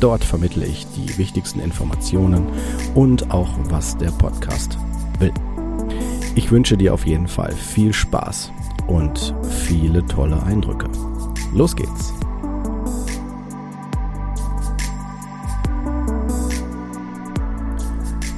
Dort 0.00 0.24
vermittle 0.24 0.66
ich 0.66 0.86
die 0.88 1.16
wichtigsten 1.16 1.60
Informationen 1.60 2.46
und 2.94 3.30
auch, 3.30 3.50
was 3.70 3.96
der 3.96 4.10
Podcast 4.10 4.78
will. 5.18 5.32
Ich 6.34 6.50
wünsche 6.50 6.76
dir 6.76 6.92
auf 6.92 7.06
jeden 7.06 7.28
Fall 7.28 7.52
viel 7.52 7.94
Spaß 7.94 8.52
und 8.88 9.34
viele 9.64 10.04
tolle 10.04 10.42
Eindrücke. 10.42 10.86
Los 11.54 11.74
geht's! 11.74 12.12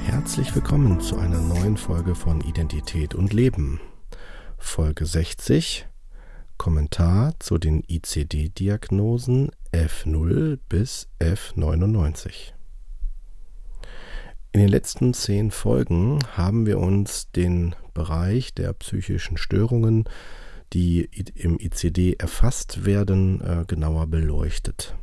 Herzlich 0.05 0.55
willkommen 0.55 1.01
zu 1.01 1.19
einer 1.19 1.41
neuen 1.41 1.77
Folge 1.77 2.15
von 2.15 2.41
Identität 2.41 3.17
und 3.17 3.33
Leben. 3.33 3.81
Folge 4.59 5.07
60 5.07 5.89
Kommentar 6.57 7.35
zu 7.39 7.57
den 7.57 7.83
ICD-Diagnosen 7.89 9.51
F0 9.73 10.59
bis 10.69 11.09
F99. 11.21 12.53
In 14.53 14.61
den 14.61 14.69
letzten 14.69 15.13
zehn 15.15 15.51
Folgen 15.51 16.19
haben 16.37 16.67
wir 16.67 16.79
uns 16.79 17.31
den 17.33 17.75
Bereich 17.93 18.55
der 18.55 18.73
psychischen 18.73 19.37
Störungen, 19.37 20.05
die 20.73 21.09
im 21.35 21.59
ICD 21.61 22.15
erfasst 22.19 22.85
werden, 22.85 23.41
äh, 23.41 23.65
genauer 23.67 24.07
beleuchtet. 24.07 24.95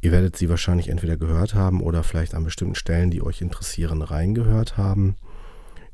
Ihr 0.00 0.12
werdet 0.12 0.36
sie 0.36 0.48
wahrscheinlich 0.48 0.88
entweder 0.88 1.16
gehört 1.16 1.54
haben 1.54 1.80
oder 1.80 2.02
vielleicht 2.02 2.34
an 2.34 2.44
bestimmten 2.44 2.74
Stellen, 2.74 3.10
die 3.10 3.22
euch 3.22 3.40
interessieren, 3.40 4.02
reingehört 4.02 4.76
haben. 4.76 5.16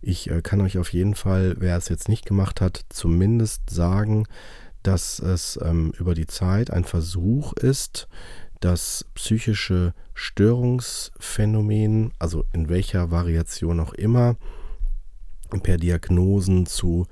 Ich 0.00 0.30
äh, 0.30 0.42
kann 0.42 0.60
euch 0.60 0.78
auf 0.78 0.92
jeden 0.92 1.14
Fall, 1.14 1.56
wer 1.58 1.76
es 1.76 1.88
jetzt 1.88 2.08
nicht 2.08 2.24
gemacht 2.24 2.60
hat, 2.60 2.86
zumindest 2.88 3.70
sagen, 3.70 4.26
dass 4.88 5.18
es 5.18 5.58
ähm, 5.62 5.92
über 5.98 6.14
die 6.14 6.26
Zeit 6.26 6.70
ein 6.70 6.84
Versuch 6.84 7.52
ist, 7.52 8.08
das 8.60 9.04
psychische 9.12 9.92
Störungsphänomen, 10.14 12.14
also 12.18 12.46
in 12.54 12.70
welcher 12.70 13.10
Variation 13.10 13.80
auch 13.80 13.92
immer, 13.92 14.36
per 15.62 15.76
Diagnosen 15.76 16.64
zu, 16.64 17.06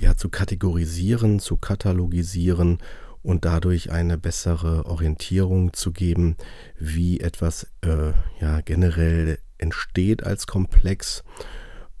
ja, 0.00 0.16
zu 0.16 0.30
kategorisieren, 0.30 1.40
zu 1.40 1.58
katalogisieren 1.58 2.78
und 3.22 3.44
dadurch 3.44 3.90
eine 3.90 4.16
bessere 4.16 4.86
Orientierung 4.86 5.74
zu 5.74 5.92
geben, 5.92 6.36
wie 6.78 7.20
etwas 7.20 7.66
äh, 7.82 8.12
ja, 8.40 8.62
generell 8.62 9.38
entsteht 9.58 10.24
als 10.24 10.46
Komplex 10.46 11.22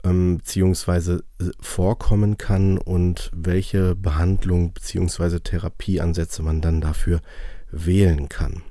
ähm, 0.04 0.38
beziehungsweise 0.38 1.24
äh, 1.40 1.46
vorkommen 1.60 2.38
kann 2.38 2.78
und 2.78 3.30
welche 3.34 3.94
Behandlung 3.94 4.72
beziehungsweise 4.72 5.42
Therapieansätze 5.42 6.42
man 6.42 6.60
dann 6.60 6.80
dafür 6.80 7.20
wählen 7.70 8.28
kann. 8.28 8.62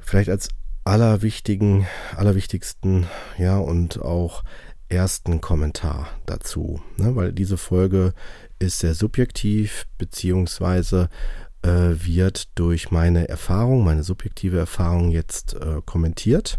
Vielleicht 0.00 0.30
als 0.30 0.48
allerwichtigen, 0.84 1.86
allerwichtigsten, 2.16 3.06
ja, 3.36 3.58
und 3.58 4.00
auch 4.00 4.42
ersten 4.88 5.40
Kommentar 5.40 6.08
dazu, 6.24 6.80
ne, 6.96 7.14
weil 7.14 7.32
diese 7.32 7.58
Folge 7.58 8.14
ist 8.58 8.78
sehr 8.78 8.94
subjektiv, 8.94 9.86
beziehungsweise 9.98 11.10
äh, 11.62 11.94
wird 11.94 12.58
durch 12.58 12.90
meine 12.90 13.28
Erfahrung, 13.28 13.84
meine 13.84 14.02
subjektive 14.02 14.58
Erfahrung 14.58 15.10
jetzt 15.10 15.54
äh, 15.54 15.82
kommentiert. 15.84 16.58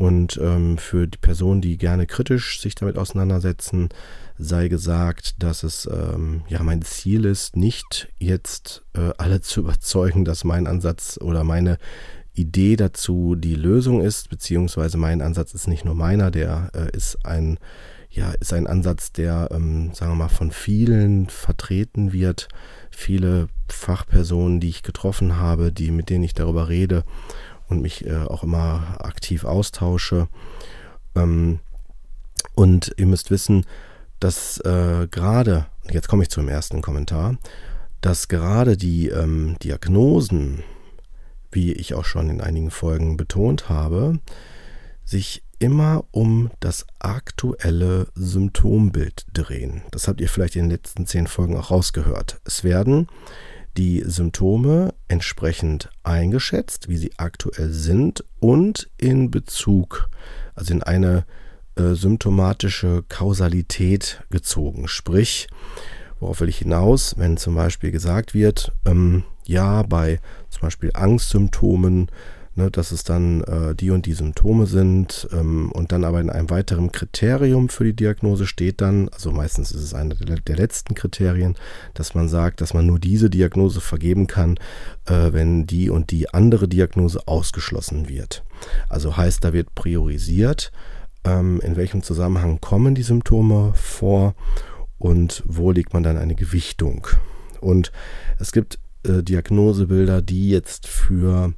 Und 0.00 0.40
ähm, 0.42 0.78
für 0.78 1.06
die 1.06 1.18
Personen, 1.18 1.60
die 1.60 1.76
gerne 1.76 2.06
kritisch 2.06 2.58
sich 2.58 2.74
damit 2.74 2.96
auseinandersetzen, 2.96 3.90
sei 4.38 4.68
gesagt, 4.68 5.34
dass 5.42 5.62
es 5.62 5.86
ähm, 5.92 6.40
ja 6.48 6.62
mein 6.62 6.80
Ziel 6.80 7.26
ist, 7.26 7.54
nicht 7.54 8.08
jetzt 8.18 8.82
äh, 8.94 9.10
alle 9.18 9.40
zu 9.42 9.60
überzeugen, 9.60 10.24
dass 10.24 10.42
mein 10.42 10.66
Ansatz 10.66 11.18
oder 11.20 11.44
meine 11.44 11.76
Idee 12.32 12.76
dazu 12.76 13.34
die 13.34 13.54
Lösung 13.54 14.00
ist, 14.00 14.30
beziehungsweise 14.30 14.96
mein 14.96 15.20
Ansatz 15.20 15.52
ist 15.52 15.68
nicht 15.68 15.84
nur 15.84 15.94
meiner, 15.94 16.30
der 16.30 16.70
äh, 16.74 16.96
ist 16.96 17.18
ein 17.26 17.58
ja, 18.12 18.32
ist 18.32 18.52
ein 18.52 18.66
Ansatz, 18.66 19.12
der, 19.12 19.50
ähm, 19.52 19.92
sagen 19.94 20.12
wir 20.12 20.16
mal, 20.16 20.28
von 20.28 20.50
vielen 20.50 21.28
vertreten 21.28 22.12
wird. 22.12 22.48
Viele 22.90 23.46
Fachpersonen, 23.68 24.58
die 24.58 24.68
ich 24.68 24.82
getroffen 24.82 25.36
habe, 25.36 25.70
die, 25.70 25.92
mit 25.92 26.10
denen 26.10 26.24
ich 26.24 26.34
darüber 26.34 26.68
rede, 26.68 27.04
und 27.70 27.80
mich 27.80 28.06
äh, 28.06 28.16
auch 28.16 28.42
immer 28.42 28.98
aktiv 28.98 29.44
austausche. 29.44 30.28
Ähm, 31.14 31.60
und 32.54 32.92
ihr 32.96 33.06
müsst 33.06 33.30
wissen, 33.30 33.64
dass 34.18 34.58
äh, 34.58 35.08
gerade, 35.10 35.66
jetzt 35.90 36.08
komme 36.08 36.24
ich 36.24 36.28
zum 36.28 36.48
ersten 36.48 36.82
Kommentar, 36.82 37.36
dass 38.00 38.28
gerade 38.28 38.76
die 38.76 39.08
ähm, 39.08 39.56
Diagnosen, 39.62 40.62
wie 41.52 41.72
ich 41.72 41.94
auch 41.94 42.04
schon 42.04 42.28
in 42.28 42.40
einigen 42.40 42.70
Folgen 42.70 43.16
betont 43.16 43.68
habe, 43.68 44.18
sich 45.04 45.42
immer 45.58 46.04
um 46.10 46.50
das 46.60 46.86
aktuelle 46.98 48.08
Symptombild 48.14 49.26
drehen. 49.32 49.82
Das 49.90 50.08
habt 50.08 50.20
ihr 50.20 50.28
vielleicht 50.28 50.56
in 50.56 50.64
den 50.64 50.70
letzten 50.70 51.06
zehn 51.06 51.26
Folgen 51.26 51.56
auch 51.56 51.70
rausgehört. 51.70 52.40
Es 52.44 52.64
werden 52.64 53.08
die 53.76 54.02
Symptome 54.04 54.94
entsprechend 55.08 55.90
eingeschätzt, 56.02 56.88
wie 56.88 56.96
sie 56.96 57.12
aktuell 57.16 57.70
sind 57.70 58.24
und 58.38 58.90
in 58.98 59.30
Bezug, 59.30 60.08
also 60.54 60.72
in 60.72 60.82
eine 60.82 61.24
äh, 61.76 61.94
symptomatische 61.94 63.04
Kausalität 63.08 64.22
gezogen. 64.30 64.88
Sprich, 64.88 65.48
worauf 66.18 66.40
will 66.40 66.48
ich 66.48 66.58
hinaus, 66.58 67.14
wenn 67.16 67.36
zum 67.36 67.54
Beispiel 67.54 67.90
gesagt 67.90 68.34
wird, 68.34 68.72
ähm, 68.84 69.24
ja, 69.46 69.82
bei 69.82 70.20
zum 70.50 70.62
Beispiel 70.62 70.90
Angstsymptomen 70.94 72.10
ne, 72.60 72.70
dass 72.70 72.92
es 72.92 73.04
dann 73.04 73.42
äh, 73.42 73.74
die 73.74 73.90
und 73.90 74.06
die 74.06 74.12
Symptome 74.12 74.66
sind 74.66 75.28
ähm, 75.32 75.72
und 75.72 75.92
dann 75.92 76.04
aber 76.04 76.20
in 76.20 76.30
einem 76.30 76.50
weiteren 76.50 76.92
Kriterium 76.92 77.68
für 77.68 77.84
die 77.84 77.94
Diagnose 77.94 78.46
steht 78.46 78.80
dann, 78.80 79.08
also 79.08 79.32
meistens 79.32 79.72
ist 79.72 79.82
es 79.82 79.94
eine 79.94 80.14
der, 80.14 80.36
der 80.36 80.56
letzten 80.56 80.94
Kriterien, 80.94 81.56
dass 81.94 82.14
man 82.14 82.28
sagt, 82.28 82.60
dass 82.60 82.74
man 82.74 82.86
nur 82.86 82.98
diese 82.98 83.30
Diagnose 83.30 83.80
vergeben 83.80 84.26
kann, 84.26 84.56
äh, 85.06 85.32
wenn 85.32 85.66
die 85.66 85.90
und 85.90 86.10
die 86.10 86.32
andere 86.32 86.68
Diagnose 86.68 87.26
ausgeschlossen 87.26 88.08
wird. 88.08 88.44
Also 88.88 89.16
heißt, 89.16 89.42
da 89.42 89.52
wird 89.52 89.74
priorisiert, 89.74 90.70
ähm, 91.24 91.60
in 91.62 91.76
welchem 91.76 92.02
Zusammenhang 92.02 92.60
kommen 92.60 92.94
die 92.94 93.02
Symptome 93.02 93.72
vor 93.74 94.34
und 94.98 95.42
wo 95.46 95.72
legt 95.72 95.94
man 95.94 96.02
dann 96.02 96.18
eine 96.18 96.34
Gewichtung. 96.34 97.06
Und 97.60 97.90
es 98.38 98.52
gibt 98.52 98.78
äh, 99.02 99.22
Diagnosebilder, 99.22 100.20
die 100.20 100.50
jetzt 100.50 100.86
für 100.86 101.54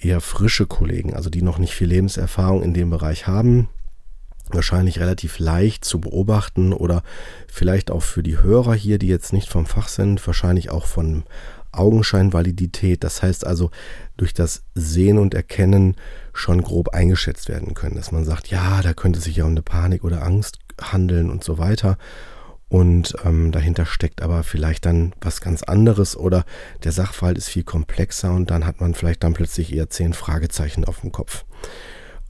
eher 0.00 0.20
frische 0.20 0.66
Kollegen, 0.66 1.14
also 1.14 1.30
die 1.30 1.42
noch 1.42 1.58
nicht 1.58 1.74
viel 1.74 1.88
Lebenserfahrung 1.88 2.62
in 2.62 2.74
dem 2.74 2.90
Bereich 2.90 3.26
haben, 3.26 3.68
wahrscheinlich 4.50 4.98
relativ 4.98 5.38
leicht 5.38 5.84
zu 5.84 6.00
beobachten 6.00 6.72
oder 6.72 7.02
vielleicht 7.46 7.90
auch 7.90 8.02
für 8.02 8.22
die 8.22 8.42
Hörer 8.42 8.74
hier, 8.74 8.98
die 8.98 9.08
jetzt 9.08 9.32
nicht 9.32 9.48
vom 9.48 9.66
Fach 9.66 9.88
sind, 9.88 10.26
wahrscheinlich 10.26 10.70
auch 10.70 10.86
von 10.86 11.24
Augenscheinvalidität. 11.72 13.04
Das 13.04 13.22
heißt 13.22 13.46
also 13.46 13.70
durch 14.16 14.34
das 14.34 14.62
Sehen 14.74 15.18
und 15.18 15.34
Erkennen 15.34 15.96
schon 16.32 16.62
grob 16.62 16.88
eingeschätzt 16.90 17.48
werden 17.48 17.74
können, 17.74 17.96
dass 17.96 18.12
man 18.12 18.24
sagt, 18.24 18.48
ja, 18.48 18.82
da 18.82 18.92
könnte 18.92 19.20
sich 19.20 19.36
ja 19.36 19.44
um 19.44 19.50
eine 19.50 19.62
Panik 19.62 20.04
oder 20.04 20.22
Angst 20.22 20.58
handeln 20.80 21.30
und 21.30 21.44
so 21.44 21.58
weiter 21.58 21.98
und 22.70 23.16
ähm, 23.24 23.50
dahinter 23.50 23.84
steckt 23.84 24.22
aber 24.22 24.44
vielleicht 24.44 24.86
dann 24.86 25.12
was 25.20 25.40
ganz 25.40 25.64
anderes 25.64 26.16
oder 26.16 26.44
der 26.84 26.92
Sachverhalt 26.92 27.36
ist 27.36 27.48
viel 27.48 27.64
komplexer 27.64 28.32
und 28.32 28.48
dann 28.50 28.64
hat 28.64 28.80
man 28.80 28.94
vielleicht 28.94 29.24
dann 29.24 29.34
plötzlich 29.34 29.74
eher 29.74 29.90
zehn 29.90 30.12
Fragezeichen 30.12 30.84
auf 30.84 31.00
dem 31.00 31.10
Kopf, 31.10 31.44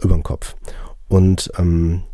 über 0.03 0.15
dem 0.15 0.23
Kopf. 0.23 0.57
Und 1.09 1.53
ähm, 1.59 2.05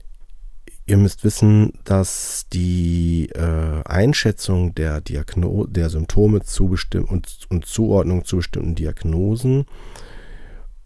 ihr 0.86 0.96
müsst 0.96 1.22
wissen, 1.22 1.74
dass 1.84 2.46
die 2.52 3.28
äh, 3.28 3.84
Einschätzung 3.84 4.74
der, 4.74 5.00
Diagno 5.00 5.66
der 5.66 5.88
Symptome 5.88 6.42
zu 6.42 6.74
und, 7.06 7.38
und 7.48 7.64
Zuordnung 7.64 8.24
zu 8.24 8.38
bestimmten 8.38 8.74
Diagnosen 8.74 9.66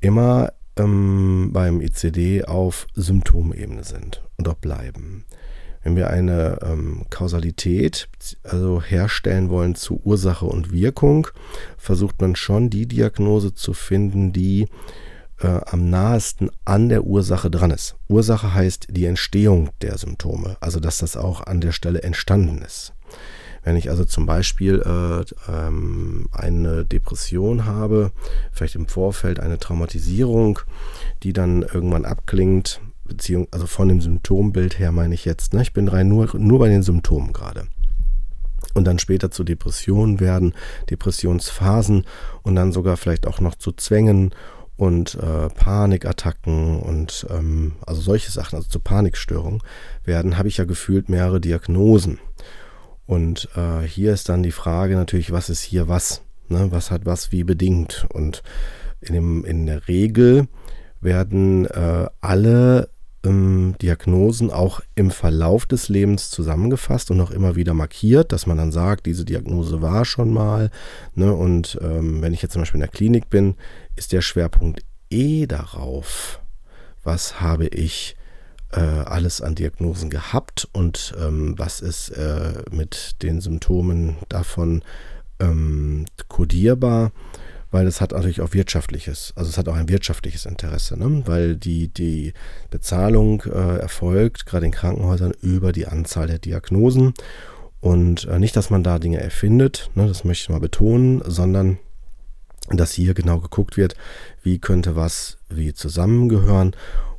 immer 0.00 0.52
ähm, 0.76 1.50
beim 1.54 1.80
ICD 1.80 2.44
auf 2.44 2.86
Symptomebene 2.94 3.82
sind 3.82 4.22
und 4.36 4.46
auch 4.46 4.54
bleiben. 4.56 5.24
Wenn 5.82 5.96
wir 5.96 6.10
eine 6.10 6.58
ähm, 6.62 7.06
Kausalität 7.08 8.08
also 8.42 8.82
herstellen 8.82 9.48
wollen 9.48 9.74
zu 9.74 10.00
Ursache 10.04 10.44
und 10.46 10.72
Wirkung, 10.72 11.28
versucht 11.78 12.20
man 12.20 12.36
schon 12.36 12.68
die 12.68 12.86
Diagnose 12.86 13.54
zu 13.54 13.72
finden, 13.72 14.32
die 14.32 14.68
äh, 15.40 15.60
am 15.66 15.88
nahesten 15.88 16.50
an 16.64 16.88
der 16.88 17.04
Ursache 17.04 17.50
dran 17.50 17.70
ist. 17.70 17.96
Ursache 18.08 18.52
heißt 18.52 18.88
die 18.90 19.06
Entstehung 19.06 19.70
der 19.80 19.96
Symptome, 19.96 20.56
also 20.60 20.80
dass 20.80 20.98
das 20.98 21.16
auch 21.16 21.46
an 21.46 21.60
der 21.60 21.72
Stelle 21.72 22.02
entstanden 22.02 22.62
ist. 22.62 22.92
Wenn 23.62 23.76
ich 23.76 23.90
also 23.90 24.04
zum 24.04 24.24
Beispiel 24.24 24.82
äh, 24.84 25.52
ähm, 25.52 26.28
eine 26.32 26.84
Depression 26.84 27.66
habe, 27.66 28.12
vielleicht 28.52 28.74
im 28.74 28.86
Vorfeld 28.86 29.38
eine 29.40 29.58
Traumatisierung, 29.58 30.60
die 31.22 31.32
dann 31.32 31.62
irgendwann 31.62 32.06
abklingt, 32.06 32.80
Beziehung, 33.10 33.48
also 33.50 33.66
von 33.66 33.88
dem 33.88 34.00
Symptombild 34.00 34.78
her 34.78 34.92
meine 34.92 35.14
ich 35.14 35.26
jetzt, 35.26 35.52
ne? 35.52 35.62
ich 35.62 35.74
bin 35.74 35.88
rein 35.88 36.08
nur, 36.08 36.34
nur 36.36 36.58
bei 36.58 36.68
den 36.68 36.82
Symptomen 36.82 37.32
gerade. 37.32 37.66
Und 38.72 38.86
dann 38.86 38.98
später 38.98 39.30
zu 39.30 39.44
Depressionen 39.44 40.20
werden, 40.20 40.54
Depressionsphasen 40.88 42.04
und 42.42 42.54
dann 42.54 42.72
sogar 42.72 42.96
vielleicht 42.96 43.26
auch 43.26 43.40
noch 43.40 43.56
zu 43.56 43.72
Zwängen 43.72 44.34
und 44.76 45.16
äh, 45.16 45.48
Panikattacken 45.48 46.80
und 46.80 47.26
ähm, 47.28 47.74
also 47.84 48.00
solche 48.00 48.30
Sachen, 48.30 48.56
also 48.56 48.68
zu 48.68 48.80
Panikstörungen 48.80 49.60
werden, 50.04 50.38
habe 50.38 50.48
ich 50.48 50.56
ja 50.56 50.64
gefühlt 50.64 51.08
mehrere 51.08 51.40
Diagnosen. 51.40 52.18
Und 53.06 53.48
äh, 53.56 53.82
hier 53.86 54.14
ist 54.14 54.28
dann 54.28 54.42
die 54.42 54.52
Frage 54.52 54.94
natürlich, 54.94 55.32
was 55.32 55.50
ist 55.50 55.62
hier 55.62 55.88
was? 55.88 56.22
Ne? 56.48 56.68
Was 56.70 56.90
hat 56.90 57.06
was 57.06 57.32
wie 57.32 57.44
bedingt? 57.44 58.06
Und 58.12 58.42
in, 59.00 59.14
dem, 59.14 59.44
in 59.44 59.66
der 59.66 59.88
Regel 59.88 60.46
werden 61.00 61.66
äh, 61.66 62.06
alle 62.20 62.88
ähm, 63.24 63.74
Diagnosen 63.80 64.50
auch 64.50 64.80
im 64.94 65.10
Verlauf 65.10 65.66
des 65.66 65.88
Lebens 65.88 66.30
zusammengefasst 66.30 67.10
und 67.10 67.20
auch 67.20 67.30
immer 67.30 67.56
wieder 67.56 67.74
markiert, 67.74 68.32
dass 68.32 68.46
man 68.46 68.56
dann 68.56 68.72
sagt, 68.72 69.06
diese 69.06 69.24
Diagnose 69.24 69.82
war 69.82 70.04
schon 70.04 70.32
mal. 70.32 70.70
Ne? 71.14 71.32
Und 71.34 71.78
ähm, 71.82 72.22
wenn 72.22 72.32
ich 72.32 72.42
jetzt 72.42 72.52
zum 72.52 72.62
Beispiel 72.62 72.78
in 72.78 72.86
der 72.86 72.88
Klinik 72.88 73.30
bin, 73.30 73.56
ist 73.96 74.12
der 74.12 74.22
Schwerpunkt 74.22 74.82
eh 75.10 75.46
darauf, 75.46 76.40
was 77.02 77.40
habe 77.40 77.66
ich 77.66 78.16
äh, 78.72 78.80
alles 78.80 79.40
an 79.40 79.54
Diagnosen 79.54 80.10
gehabt 80.10 80.68
und 80.72 81.14
ähm, 81.20 81.54
was 81.58 81.80
ist 81.80 82.10
äh, 82.10 82.62
mit 82.70 83.22
den 83.22 83.40
Symptomen 83.40 84.16
davon 84.28 84.82
ähm, 85.40 86.06
kodierbar 86.28 87.12
weil 87.70 87.86
es 87.86 88.00
hat 88.00 88.12
natürlich 88.12 88.40
auch 88.40 88.52
wirtschaftliches, 88.52 89.32
also 89.36 89.48
es 89.48 89.58
hat 89.58 89.68
auch 89.68 89.76
ein 89.76 89.88
wirtschaftliches 89.88 90.46
Interesse, 90.46 90.98
ne? 90.98 91.22
weil 91.26 91.56
die, 91.56 91.88
die 91.88 92.32
Bezahlung 92.70 93.42
äh, 93.42 93.78
erfolgt, 93.78 94.46
gerade 94.46 94.66
in 94.66 94.72
Krankenhäusern, 94.72 95.32
über 95.40 95.72
die 95.72 95.86
Anzahl 95.86 96.26
der 96.26 96.38
Diagnosen. 96.38 97.14
Und 97.80 98.26
äh, 98.26 98.38
nicht, 98.38 98.56
dass 98.56 98.70
man 98.70 98.82
da 98.82 98.98
Dinge 98.98 99.20
erfindet, 99.20 99.90
ne? 99.94 100.06
das 100.06 100.24
möchte 100.24 100.44
ich 100.44 100.50
mal 100.50 100.60
betonen, 100.60 101.22
sondern 101.24 101.78
dass 102.68 102.92
hier 102.92 103.14
genau 103.14 103.38
geguckt 103.38 103.76
wird, 103.76 103.94
wie 104.42 104.58
könnte 104.58 104.96
was 104.96 105.38
wie 105.48 105.72
zusammengehören. 105.72 106.76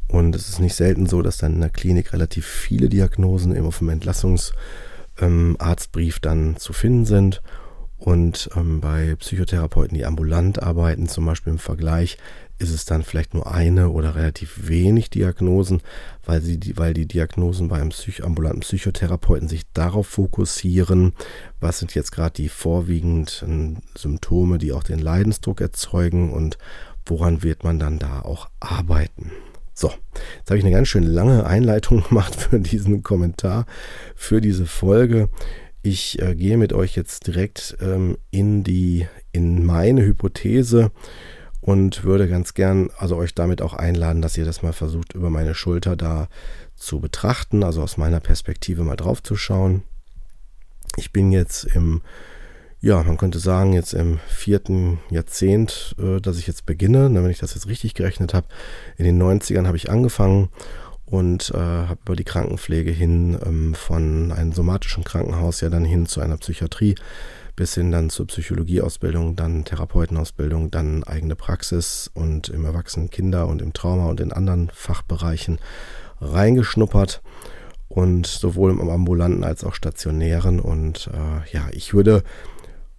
Und 0.08 0.36
es 0.36 0.50
ist 0.50 0.60
nicht 0.60 0.76
selten 0.76 1.08
so, 1.08 1.22
dass 1.22 1.38
dann 1.38 1.54
in 1.54 1.62
der 1.62 1.70
Klinik 1.70 2.14
relativ 2.14 2.46
viele 2.46 2.90
Diagnosen 2.90 3.56
eben 3.56 3.66
auf 3.66 3.80
dem 3.80 3.90
Entlassungsarztbrief 3.90 6.16
ähm, 6.16 6.22
dann 6.22 6.58
zu 6.58 6.74
finden 6.74 7.06
sind. 7.06 7.42
Und 8.02 8.50
ähm, 8.56 8.82
bei 8.82 9.14
Psychotherapeuten, 9.14 9.96
die 9.96 10.06
ambulant 10.06 10.64
arbeiten, 10.64 11.08
zum 11.08 11.24
Beispiel 11.28 11.54
im 11.54 11.60
Vergleich, 11.60 12.18
ist 12.58 12.72
es 12.72 12.84
dann 12.84 13.04
vielleicht 13.04 13.36
nur 13.36 13.52
eine 13.52 13.90
oder 13.90 14.16
relativ 14.16 14.68
wenig 14.68 15.12
Diagnosen, 15.12 15.82
weil, 16.26 16.42
sie, 16.42 16.60
weil 16.78 16.96
die 16.96 17.06
Diagnosen 17.06 17.68
beim 17.68 17.90
Psych 17.90 18.24
ambulanten 18.24 18.62
Psychotherapeuten 18.62 19.48
sich 19.48 19.72
darauf 19.74 20.08
fokussieren, 20.08 21.14
was 21.60 21.78
sind 21.78 21.94
jetzt 21.94 22.12
gerade 22.12 22.34
die 22.34 22.50
vorwiegenden 22.50 23.84
Symptome, 23.96 24.58
die 24.58 24.74
auch 24.74 24.84
den 24.84 25.00
Leidensdruck 25.00 25.62
erzeugen 25.62 26.34
und 26.34 26.58
woran 27.06 27.44
wird 27.44 27.64
man 27.64 27.78
dann 27.78 28.00
da 28.00 28.22
auch 28.22 28.50
arbeiten. 28.60 29.32
So, 29.76 29.92
jetzt 30.40 30.50
habe 30.50 30.58
ich 30.58 30.66
eine 30.66 30.74
ganz 30.74 30.88
schön 30.88 31.04
lange 31.04 31.46
Einleitung 31.46 32.02
gemacht 32.10 32.34
für 32.34 32.60
diesen 32.60 33.04
Kommentar, 33.04 33.68
für 34.16 34.42
diese 34.42 34.66
Folge. 34.66 35.30
Ich 35.84 36.22
äh, 36.22 36.36
gehe 36.36 36.58
mit 36.58 36.74
euch 36.74 36.96
jetzt 36.96 37.26
direkt 37.26 37.76
ähm, 37.82 38.18
in 38.30 38.64
die, 38.64 39.08
in 39.32 39.66
meine 39.66 40.04
Hypothese 40.04 40.92
und 41.60 42.04
würde 42.04 42.28
ganz 42.28 42.54
gern 42.54 42.90
also 42.98 43.16
euch 43.16 43.34
damit 43.34 43.62
auch 43.62 43.74
einladen, 43.74 44.22
dass 44.22 44.38
ihr 44.38 44.46
das 44.46 44.62
mal 44.62 44.74
versucht, 44.74 45.14
über 45.14 45.30
meine 45.30 45.56
Schulter 45.56 45.96
da 45.96 46.28
zu 46.76 47.00
betrachten, 47.00 47.64
also 47.64 47.82
aus 47.82 47.98
meiner 47.98 48.20
Perspektive 48.20 48.84
mal 48.84 48.96
drauf 48.96 49.24
zu 49.24 49.36
schauen. 49.36 49.84
Ich 50.98 51.12
bin 51.12 51.32
jetzt 51.32 51.64
im, 51.64 52.02
ja, 52.80 53.02
man 53.02 53.18
könnte 53.18 53.40
sagen, 53.40 53.74
jetzt 53.74 53.94
im 53.94 54.20
vierten 54.28 55.00
Jahrzehnt, 55.10 55.96
äh, 56.00 56.20
dass 56.20 56.38
ich 56.38 56.46
jetzt 56.46 56.68
beginne, 56.68 57.12
wenn 57.12 57.30
ich 57.32 57.40
das 57.40 57.56
jetzt 57.56 57.68
richtig 57.68 57.96
gerechnet 57.96 58.36
habe. 58.36 58.48
In 58.98 59.06
den 59.06 59.22
90ern 59.22 59.66
habe 59.66 59.78
ich 59.78 59.90
angefangen 59.90 60.50
und 61.12 61.52
äh, 61.54 61.58
habe 61.58 62.00
über 62.06 62.16
die 62.16 62.24
Krankenpflege 62.24 62.90
hin 62.90 63.38
ähm, 63.46 63.76
von 63.76 64.32
einem 64.32 64.54
somatischen 64.54 65.04
Krankenhaus 65.04 65.60
ja 65.60 65.70
dann 65.70 65.84
hin 65.84 66.06
zu 66.06 66.22
einer 66.22 66.38
Psychiatrie 66.38 66.96
bis 67.58 67.76
hin 67.76 67.92
dann 67.92 68.10
zur 68.10 68.28
Psychologieausbildung, 68.28 69.36
dann 69.36 69.66
Therapeutenausbildung, 69.66 70.72
dann 70.72 71.04
eigene 71.04 71.36
Praxis 71.36 72.10
und 72.14 72.48
im 72.48 72.64
Erwachsenen 72.64 73.10
Kinder 73.10 73.48
und 73.48 73.62
im 73.62 73.74
Trauma 73.74 74.10
und 74.10 74.22
in 74.22 74.32
anderen 74.32 74.72
Fachbereichen 74.74 75.60
reingeschnuppert 76.22 77.22
und 77.90 78.26
sowohl 78.26 78.72
im 78.72 78.90
ambulanten 78.90 79.44
als 79.44 79.66
auch 79.66 79.76
stationären. 79.76 80.62
Und 80.62 81.10
äh, 81.14 81.54
ja, 81.54 81.68
ich 81.74 81.94
würde 81.94 82.24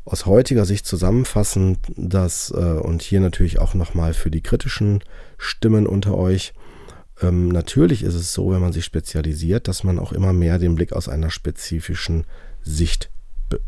aus 0.04 0.26
heutiger 0.26 0.66
Sicht 0.66 0.84
zusammenfassen, 0.84 1.78
dass 1.96 2.50
äh, 2.50 2.56
und 2.56 3.00
hier 3.00 3.20
natürlich 3.20 3.58
auch 3.58 3.72
nochmal 3.72 4.12
für 4.12 4.30
die 4.30 4.42
kritischen 4.42 5.02
Stimmen 5.38 5.86
unter 5.86 6.16
euch, 6.18 6.52
ähm, 7.22 7.48
natürlich 7.48 8.02
ist 8.02 8.14
es 8.14 8.32
so, 8.32 8.50
wenn 8.50 8.60
man 8.60 8.72
sich 8.72 8.84
spezialisiert, 8.84 9.68
dass 9.68 9.84
man 9.84 9.98
auch 9.98 10.12
immer 10.12 10.32
mehr 10.32 10.58
den 10.58 10.74
Blick 10.74 10.92
aus 10.92 11.08
einer 11.08 11.30
spezifischen 11.30 12.26
Sicht 12.62 13.10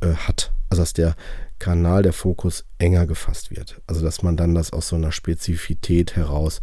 äh, 0.00 0.14
hat. 0.14 0.52
Also 0.68 0.82
dass 0.82 0.92
der 0.92 1.14
Kanal, 1.58 2.02
der 2.02 2.12
Fokus 2.12 2.64
enger 2.78 3.06
gefasst 3.06 3.50
wird. 3.50 3.80
Also 3.86 4.02
dass 4.02 4.22
man 4.22 4.36
dann 4.36 4.54
das 4.54 4.72
aus 4.72 4.88
so 4.88 4.96
einer 4.96 5.12
Spezifität 5.12 6.16
heraus 6.16 6.60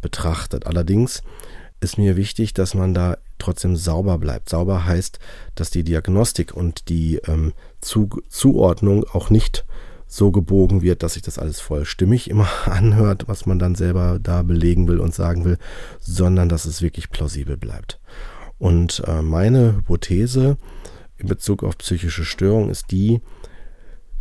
betrachtet. 0.00 0.66
Allerdings 0.66 1.22
ist 1.80 1.98
mir 1.98 2.16
wichtig, 2.16 2.54
dass 2.54 2.74
man 2.74 2.94
da 2.94 3.18
trotzdem 3.38 3.76
sauber 3.76 4.18
bleibt. 4.18 4.48
Sauber 4.48 4.86
heißt, 4.86 5.18
dass 5.54 5.70
die 5.70 5.84
Diagnostik 5.84 6.54
und 6.54 6.88
die 6.88 7.16
ähm, 7.26 7.52
Zu 7.80 8.08
Zuordnung 8.28 9.04
auch 9.04 9.30
nicht 9.30 9.64
so 10.10 10.32
gebogen 10.32 10.82
wird, 10.82 11.04
dass 11.04 11.14
sich 11.14 11.22
das 11.22 11.38
alles 11.38 11.60
voll 11.60 11.84
stimmig 11.84 12.28
immer 12.28 12.48
anhört, 12.66 13.28
was 13.28 13.46
man 13.46 13.58
dann 13.58 13.76
selber 13.76 14.18
da 14.20 14.42
belegen 14.42 14.88
will 14.88 14.98
und 14.98 15.14
sagen 15.14 15.44
will, 15.44 15.56
sondern 16.00 16.48
dass 16.48 16.64
es 16.64 16.82
wirklich 16.82 17.10
plausibel 17.10 17.56
bleibt. 17.56 18.00
Und 18.58 19.02
äh, 19.06 19.22
meine 19.22 19.76
Hypothese 19.76 20.58
in 21.16 21.28
Bezug 21.28 21.62
auf 21.62 21.78
psychische 21.78 22.24
Störungen 22.24 22.70
ist 22.70 22.90
die, 22.90 23.20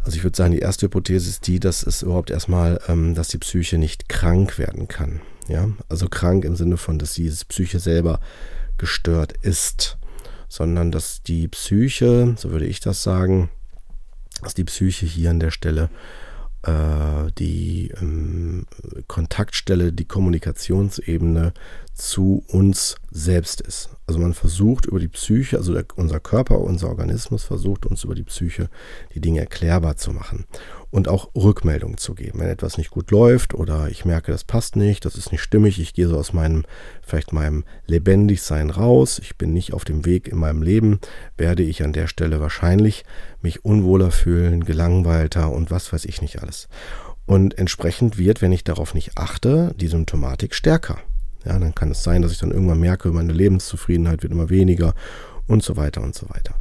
also 0.03 0.15
ich 0.15 0.23
würde 0.23 0.37
sagen, 0.37 0.53
die 0.53 0.59
erste 0.59 0.85
Hypothese 0.85 1.27
ist 1.27 1.47
die, 1.47 1.59
dass 1.59 1.81
es 1.81 2.03
überhaupt 2.03 2.29
erstmal, 2.29 2.79
ähm, 2.87 3.15
dass 3.15 3.29
die 3.29 3.39
Psyche 3.39 3.79
nicht 3.79 4.07
krank 4.07 4.59
werden 4.59 4.87
kann. 4.87 5.21
Ja, 5.47 5.69
also 5.89 6.07
krank 6.07 6.45
im 6.45 6.55
Sinne 6.55 6.77
von, 6.77 6.99
dass 6.99 7.15
die 7.15 7.33
Psyche 7.47 7.79
selber 7.79 8.19
gestört 8.77 9.33
ist, 9.41 9.97
sondern 10.47 10.91
dass 10.91 11.23
die 11.23 11.47
Psyche, 11.47 12.35
so 12.37 12.51
würde 12.51 12.67
ich 12.67 12.79
das 12.79 13.01
sagen, 13.01 13.49
dass 14.41 14.53
die 14.53 14.63
Psyche 14.63 15.05
hier 15.05 15.29
an 15.29 15.39
der 15.39 15.51
Stelle 15.51 15.89
äh, 16.63 17.31
die 17.37 17.91
ähm, 18.01 18.65
Kontaktstelle, 19.07 19.93
die 19.93 20.05
Kommunikationsebene 20.05 21.53
zu 21.99 22.43
uns 22.47 22.95
selbst 23.11 23.61
ist. 23.61 23.89
Also 24.07 24.19
man 24.19 24.33
versucht 24.33 24.85
über 24.85 24.99
die 24.99 25.07
Psyche, 25.07 25.57
also 25.57 25.73
der, 25.73 25.85
unser 25.95 26.19
Körper, 26.19 26.59
unser 26.59 26.87
Organismus 26.87 27.43
versucht 27.43 27.85
uns 27.85 28.03
über 28.03 28.15
die 28.15 28.23
Psyche 28.23 28.69
die 29.13 29.19
Dinge 29.19 29.41
erklärbar 29.41 29.97
zu 29.97 30.11
machen 30.11 30.45
und 30.91 31.07
auch 31.07 31.29
Rückmeldungen 31.35 31.97
zu 31.97 32.15
geben. 32.15 32.39
Wenn 32.39 32.49
etwas 32.49 32.77
nicht 32.77 32.89
gut 32.89 33.11
läuft 33.11 33.53
oder 33.53 33.89
ich 33.89 34.05
merke, 34.05 34.31
das 34.31 34.43
passt 34.43 34.75
nicht, 34.75 35.05
das 35.05 35.15
ist 35.15 35.31
nicht 35.31 35.41
stimmig, 35.41 35.79
ich 35.79 35.93
gehe 35.93 36.07
so 36.07 36.17
aus 36.17 36.33
meinem, 36.33 36.63
vielleicht 37.01 37.33
meinem 37.33 37.65
Lebendigsein 37.85 38.69
raus, 38.69 39.19
ich 39.19 39.37
bin 39.37 39.53
nicht 39.53 39.73
auf 39.73 39.83
dem 39.83 40.05
Weg 40.05 40.27
in 40.27 40.37
meinem 40.37 40.61
Leben, 40.61 40.99
werde 41.37 41.63
ich 41.63 41.83
an 41.83 41.93
der 41.93 42.07
Stelle 42.07 42.39
wahrscheinlich 42.39 43.03
mich 43.41 43.65
unwohler 43.65 44.11
fühlen, 44.11 44.63
gelangweilter 44.63 45.51
und 45.51 45.69
was 45.69 45.91
weiß 45.91 46.05
ich 46.05 46.21
nicht 46.21 46.41
alles. 46.41 46.69
Und 47.25 47.57
entsprechend 47.59 48.17
wird, 48.17 48.41
wenn 48.41 48.51
ich 48.51 48.63
darauf 48.63 48.95
nicht 48.95 49.17
achte, 49.17 49.75
die 49.79 49.87
Symptomatik 49.87 50.55
stärker. 50.55 50.99
Ja, 51.45 51.57
dann 51.57 51.75
kann 51.75 51.91
es 51.91 52.03
sein, 52.03 52.21
dass 52.21 52.31
ich 52.31 52.39
dann 52.39 52.51
irgendwann 52.51 52.79
merke, 52.79 53.09
meine 53.11 53.33
Lebenszufriedenheit 53.33 54.23
wird 54.23 54.33
immer 54.33 54.49
weniger 54.49 54.93
und 55.47 55.63
so 55.63 55.77
weiter 55.77 56.01
und 56.01 56.15
so 56.15 56.29
weiter. 56.29 56.55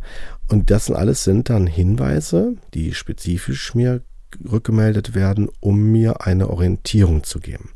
Und 0.49 0.71
das 0.71 0.91
alles 0.91 1.25
sind 1.25 1.51
dann 1.51 1.67
Hinweise, 1.67 2.55
die 2.75 2.95
spezifisch 2.95 3.75
mir 3.75 4.03
rückgemeldet 4.51 5.15
werden, 5.15 5.49
um 5.61 5.91
mir 5.91 6.27
eine 6.27 6.51
Orientierung 6.51 7.25
zu 7.25 7.41
geben. 7.41 7.71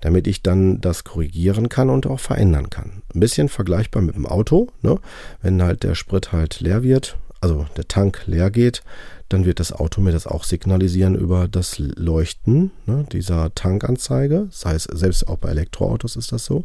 damit 0.00 0.26
ich 0.26 0.42
dann 0.42 0.80
das 0.80 1.04
korrigieren 1.04 1.68
kann 1.68 1.90
und 1.90 2.06
auch 2.06 2.20
verändern 2.20 2.70
kann. 2.70 3.02
Ein 3.14 3.20
bisschen 3.20 3.48
vergleichbar 3.48 4.02
mit 4.02 4.16
dem 4.16 4.26
Auto. 4.26 4.68
Ne? 4.82 4.98
Wenn 5.42 5.62
halt 5.62 5.82
der 5.82 5.94
Sprit 5.94 6.32
halt 6.32 6.60
leer 6.60 6.82
wird, 6.82 7.18
also 7.40 7.66
der 7.76 7.86
Tank 7.88 8.22
leer 8.26 8.50
geht, 8.50 8.82
dann 9.30 9.44
wird 9.44 9.60
das 9.60 9.72
Auto 9.72 10.00
mir 10.00 10.10
das 10.12 10.26
auch 10.26 10.44
signalisieren 10.44 11.14
über 11.14 11.48
das 11.48 11.78
Leuchten 11.78 12.72
ne, 12.86 13.06
dieser 13.12 13.54
Tankanzeige. 13.54 14.48
Das 14.50 14.66
heißt, 14.66 14.88
selbst 14.92 15.28
auch 15.28 15.38
bei 15.38 15.50
Elektroautos 15.50 16.16
ist 16.16 16.32
das 16.32 16.44
so, 16.44 16.64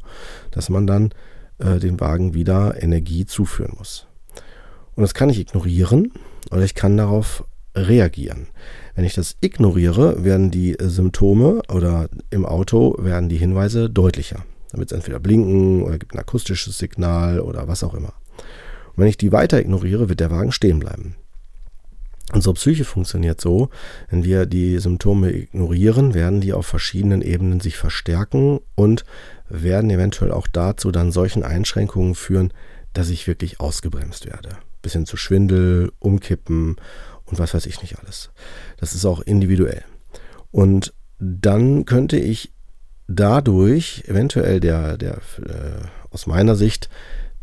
dass 0.52 0.70
man 0.70 0.88
dann 0.88 1.12
äh, 1.60 1.80
den 1.80 2.00
Wagen 2.00 2.34
wieder 2.34 2.82
Energie 2.82 3.26
zuführen 3.26 3.76
muss. 3.78 4.08
Und 4.96 5.04
das 5.04 5.14
kann 5.14 5.30
ich 5.30 5.40
ignorieren 5.40 6.12
oder 6.52 6.64
ich 6.64 6.74
kann 6.74 6.98
darauf 6.98 7.46
reagieren. 7.76 8.48
Wenn 8.96 9.06
ich 9.06 9.14
das 9.14 9.38
ignoriere, 9.42 10.24
werden 10.24 10.50
die 10.50 10.76
Symptome 10.80 11.62
oder 11.72 12.10
im 12.32 12.46
Auto 12.48 12.96
werden 12.98 13.30
die 13.30 13.38
Hinweise 13.38 13.92
deutlicher. 13.92 14.44
Dann 14.72 14.80
wird 14.80 14.92
es 14.92 14.96
entweder 14.96 15.20
blinken 15.20 15.84
oder 15.84 16.00
gibt 16.00 16.16
ein 16.16 16.20
akustisches 16.20 16.80
Signal 16.80 17.40
oder 17.40 17.68
was 17.68 17.84
auch 17.84 17.94
immer. 17.94 18.14
Und 18.88 19.04
wenn 19.04 19.08
ich 19.08 19.18
die 19.18 19.32
weiter 19.32 19.60
ignoriere, 19.60 20.10
wird 20.10 20.20
der 20.20 20.32
Wagen 20.32 20.52
stehen 20.52 20.80
bleiben. 20.80 21.16
Unsere 22.34 22.56
Psyche 22.56 22.86
funktioniert 22.86 23.40
so, 23.40 23.70
wenn 24.10 24.24
wir 24.24 24.46
die 24.46 24.80
Symptome 24.80 25.32
ignorieren, 25.32 26.14
werden 26.14 26.42
die 26.42 26.54
auf 26.54 26.66
verschiedenen 26.66 27.22
Ebenen 27.22 27.60
sich 27.60 27.78
verstärken 27.78 28.60
und 28.74 29.06
werden 29.48 29.92
eventuell 29.92 30.32
auch 30.32 30.48
dazu 30.48 30.92
dann 30.92 31.12
solchen 31.12 31.44
Einschränkungen 31.44 32.16
führen, 32.16 32.52
dass 32.94 33.10
ich 33.10 33.28
wirklich 33.28 33.60
ausgebremst 33.60 34.26
werde. 34.26 34.58
Bis 34.82 34.94
hin 34.94 35.06
zu 35.06 35.18
Schwindel, 35.18 35.92
Umkippen 36.00 36.78
und 37.26 37.40
was 37.40 37.54
weiß 37.54 37.68
ich 37.68 37.82
nicht 37.82 38.00
alles. 38.00 38.32
Das 38.78 38.96
ist 38.96 39.06
auch 39.06 39.22
individuell. 39.22 39.84
Und 40.52 40.94
dann 41.20 41.86
könnte 41.86 42.18
ich 42.18 42.52
dadurch 43.08 44.04
eventuell 44.08 44.60
der, 44.60 44.98
der 44.98 45.18
äh, 45.46 45.86
aus 46.10 46.28
meiner 46.28 46.56
Sicht 46.56 46.90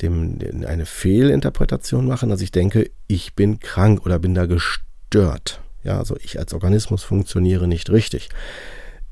dem, 0.02 0.38
eine 0.66 0.87
Fehlinterpretation 0.87 2.06
machen, 2.06 2.28
dass 2.28 2.40
ich 2.40 2.52
denke, 2.52 2.90
ich 3.06 3.35
bin 3.35 3.61
krank 3.61 4.04
oder 4.04 4.18
bin 4.18 4.35
da 4.35 4.47
gestört. 4.47 5.61
Ja, 5.85 5.99
also 5.99 6.16
ich 6.23 6.38
als 6.38 6.54
Organismus 6.54 7.02
funktioniere 7.02 7.66
nicht 7.66 7.90
richtig. 7.90 8.28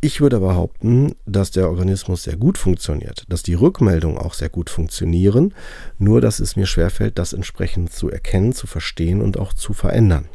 Ich 0.03 0.21
würde 0.21 0.41
behaupten, 0.41 1.15
dass 1.27 1.51
der 1.51 1.69
Organismus 1.69 2.23
sehr 2.23 2.37
gut 2.37 2.57
funktioniert, 2.57 3.25
dass 3.29 3.43
die 3.43 3.55
Rückmeldungen 3.55 4.17
auch 4.17 4.33
sehr 4.33 4.49
gut 4.49 4.71
funktionieren, 4.71 5.55
nur 5.99 6.23
dass 6.23 6.41
es 6.41 6.57
mir 6.57 6.67
schwerfällt, 6.67 7.19
das 7.19 7.35
entsprechend 7.35 7.93
zu 7.93 8.11
erkennen, 8.11 8.55
zu 8.55 8.67
verstehen 8.67 9.21
und 9.21 9.39
auch 9.39 9.53
zu 9.53 9.75
verändern. 9.75 10.29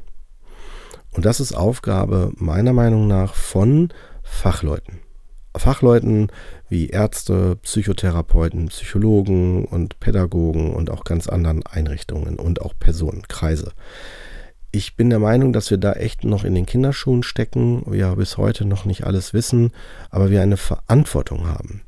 Und 1.12 1.26
das 1.26 1.40
ist 1.40 1.54
Aufgabe 1.54 2.32
meiner 2.36 2.74
Meinung 2.74 3.08
nach 3.08 3.34
von 3.34 3.90
Fachleuten. 4.22 5.05
Fachleuten 5.58 6.28
wie 6.70 6.90
Ärzte, 6.90 7.58
Psychotherapeuten, 7.62 8.68
Psychologen 8.68 9.66
und 9.66 10.00
Pädagogen 10.00 10.74
und 10.74 10.90
auch 10.90 11.04
ganz 11.04 11.28
anderen 11.28 11.66
Einrichtungen 11.66 12.38
und 12.38 12.62
auch 12.62 12.74
Personenkreise. 12.80 13.72
Ich 14.72 14.98
bin 14.98 15.10
der 15.10 15.20
Meinung, 15.20 15.54
dass 15.54 15.72
wir 15.72 15.78
da 15.78 15.94
echt 15.94 16.26
noch 16.26 16.44
in 16.44 16.54
den 16.54 16.66
Kinderschuhen 16.66 17.24
stecken, 17.24 17.84
wir 17.88 18.14
bis 18.16 18.38
heute 18.38 18.66
noch 18.66 18.84
nicht 18.84 19.06
alles 19.06 19.34
wissen, 19.34 19.72
aber 20.10 20.30
wir 20.32 20.42
eine 20.42 20.58
Verantwortung 20.58 21.48
haben. 21.48 21.84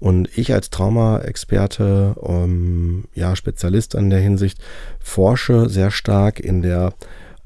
Und 0.00 0.36
ich 0.36 0.52
als 0.52 0.70
Trauma-Experte, 0.70 2.14
um, 2.16 3.04
ja, 3.14 3.36
Spezialist 3.36 3.94
an 3.94 4.10
der 4.10 4.18
Hinsicht, 4.18 4.58
forsche 4.98 5.68
sehr 5.68 5.90
stark 5.90 6.40
in 6.40 6.60
der 6.62 6.94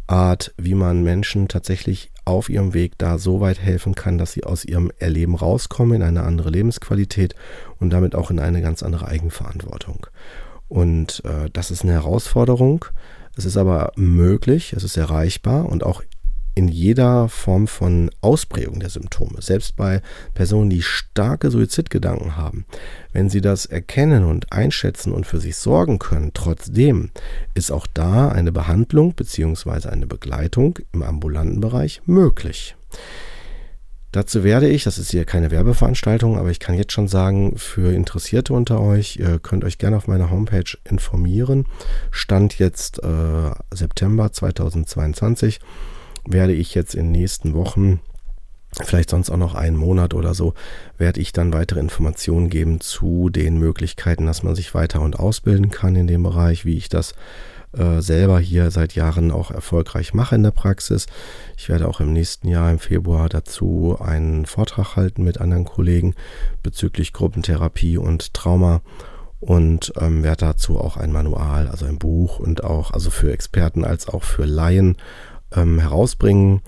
Art, 0.07 0.55
wie 0.57 0.75
man 0.75 1.03
Menschen 1.03 1.49
tatsächlich 1.49 2.11
auf 2.29 2.49
ihrem 2.49 2.75
Weg 2.75 2.93
da 2.99 3.19
so 3.19 3.41
weit 3.41 3.61
helfen 3.61 3.95
kann, 3.95 4.19
dass 4.19 4.33
sie 4.33 4.45
aus 4.45 4.65
ihrem 4.65 4.93
Erleben 4.99 5.35
rauskommen 5.35 5.97
in 5.97 6.03
eine 6.03 6.23
andere 6.23 6.51
Lebensqualität 6.51 7.35
und 7.81 7.91
damit 7.91 8.15
auch 8.15 8.31
in 8.31 8.39
eine 8.39 8.63
ganz 8.63 8.83
andere 8.83 9.09
Eigenverantwortung. 9.09 10.07
Und 10.69 11.23
äh, 11.25 11.51
das 11.53 11.71
ist 11.71 11.83
eine 11.83 11.93
Herausforderung. 11.93 12.85
Es 13.37 13.45
ist 13.45 13.57
aber 13.57 13.93
möglich, 13.97 14.73
es 14.73 14.85
ist 14.85 14.97
erreichbar 14.97 15.67
und 15.67 15.85
auch 15.85 16.03
in 16.59 16.67
jeder 16.67 17.29
Form 17.29 17.69
von 17.69 18.11
Ausprägung 18.21 18.81
der 18.81 18.91
Symptome, 18.91 19.41
selbst 19.41 19.77
bei 19.77 20.03
Personen, 20.35 20.71
die 20.71 20.83
starke 20.83 21.53
Suizidgedanken 21.53 22.37
haben, 22.37 22.67
wenn 23.13 23.31
sie 23.31 23.41
das 23.41 23.65
erkennen 23.65 24.25
und 24.25 24.53
einschätzen 24.53 25.13
und 25.13 25.25
für 25.25 25.39
sich 25.39 25.57
sorgen 25.57 26.01
können, 26.01 26.33
trotzdem 26.35 27.11
ist 27.55 27.71
auch 27.71 27.87
da 27.87 28.31
eine 28.31 28.51
Behandlung 28.51 29.15
bzw. 29.15 29.89
eine 29.89 30.09
Begleitung 30.09 30.81
im 30.93 31.05
ambulanten 31.05 31.61
Bereich 31.61 32.03
möglich. 32.07 32.75
Dazu 34.11 34.43
werde 34.43 34.69
ich, 34.69 34.83
das 34.83 34.99
ist 34.99 35.13
hier 35.13 35.27
keine 35.27 35.53
Werbeveranstaltung, 35.53 36.39
aber 36.39 36.51
ich 36.51 36.59
kann 36.59 36.75
jetzt 36.75 36.93
schon 36.93 37.07
sagen, 37.07 37.57
für 37.57 37.93
Interessierte 37.95 38.53
unter 38.53 38.81
euch, 38.81 39.17
ihr 39.17 39.39
könnt 39.39 39.63
euch 39.63 39.79
gerne 39.79 39.97
auf 39.97 40.09
meiner 40.09 40.33
Homepage 40.33 40.77
informieren. 40.91 41.67
Stand 42.11 42.59
jetzt 42.59 43.01
äh, 43.05 43.51
September 43.73 44.33
2022 44.33 45.61
werde 46.33 46.53
ich 46.53 46.75
jetzt 46.75 46.95
in 46.95 47.07
den 47.07 47.21
nächsten 47.21 47.55
Wochen, 47.55 48.01
vielleicht 48.83 49.11
sonst 49.11 49.31
auch 49.31 49.37
noch 49.37 49.55
einen 49.55 49.77
Monat 49.77 50.15
oder 50.15 50.35
so, 50.35 50.55
werde 50.99 51.21
ich 51.21 51.33
dann 51.33 51.53
weitere 51.53 51.81
Informationen 51.81 52.51
geben 52.51 52.81
zu 52.81 53.31
den 53.31 53.59
Möglichkeiten, 53.59 54.27
dass 54.27 54.43
man 54.43 54.55
sich 54.55 54.75
weiter 54.75 55.01
und 55.01 55.19
ausbilden 55.19 55.71
kann 55.71 55.97
in 55.97 56.07
dem 56.07 56.23
Bereich, 56.23 56.65
wie 56.65 56.77
ich 56.77 56.89
das 56.89 57.15
äh, 57.77 58.01
selber 58.01 58.41
hier 58.41 58.71
seit 58.71 58.95
Jahren 58.95 59.31
auch 59.31 59.51
erfolgreich 59.51 60.15
mache 60.15 60.35
in 60.35 60.43
der 60.43 60.51
Praxis. 60.53 61.07
Ich 61.57 61.69
werde 61.69 61.87
auch 61.89 62.01
im 62.01 62.13
nächsten 62.13 62.49
Jahr 62.49 62.71
im 62.71 62.79
Februar 62.79 63.29
dazu 63.29 63.97
einen 64.01 64.47
Vortrag 64.47 64.97
halten 64.97 65.23
mit 65.23 65.39
anderen 65.39 65.65
Kollegen 65.65 66.15
bezüglich 66.63 67.13
Gruppentherapie 67.13 67.99
und 67.99 68.33
Trauma 68.33 68.81
und 69.41 69.93
ähm, 70.01 70.23
werde 70.23 70.47
dazu 70.47 70.79
auch 70.79 70.97
ein 70.97 71.13
Manual, 71.13 71.69
also 71.69 71.87
ein 71.87 71.99
Buch 71.99 72.39
und 72.39 72.65
auch 72.65 72.93
also 72.93 73.11
für 73.11 73.33
Experten 73.33 73.85
als 73.85 74.09
auch 74.09 74.25
für 74.25 74.45
Laien 74.45 74.97
ähm, 75.55 75.79
herausbringen. 75.79 76.61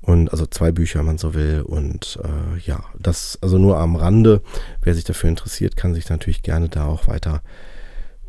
Und 0.00 0.30
also 0.30 0.46
zwei 0.46 0.72
Bücher, 0.72 1.00
wenn 1.00 1.06
man 1.06 1.18
so 1.18 1.34
will. 1.34 1.62
Und 1.66 2.18
äh, 2.24 2.58
ja, 2.60 2.82
das 2.98 3.38
also 3.42 3.58
nur 3.58 3.78
am 3.78 3.96
Rande. 3.96 4.40
Wer 4.80 4.94
sich 4.94 5.04
dafür 5.04 5.28
interessiert, 5.28 5.76
kann 5.76 5.94
sich 5.94 6.08
natürlich 6.08 6.42
gerne 6.42 6.68
da 6.68 6.86
auch 6.86 7.08
weiter 7.08 7.42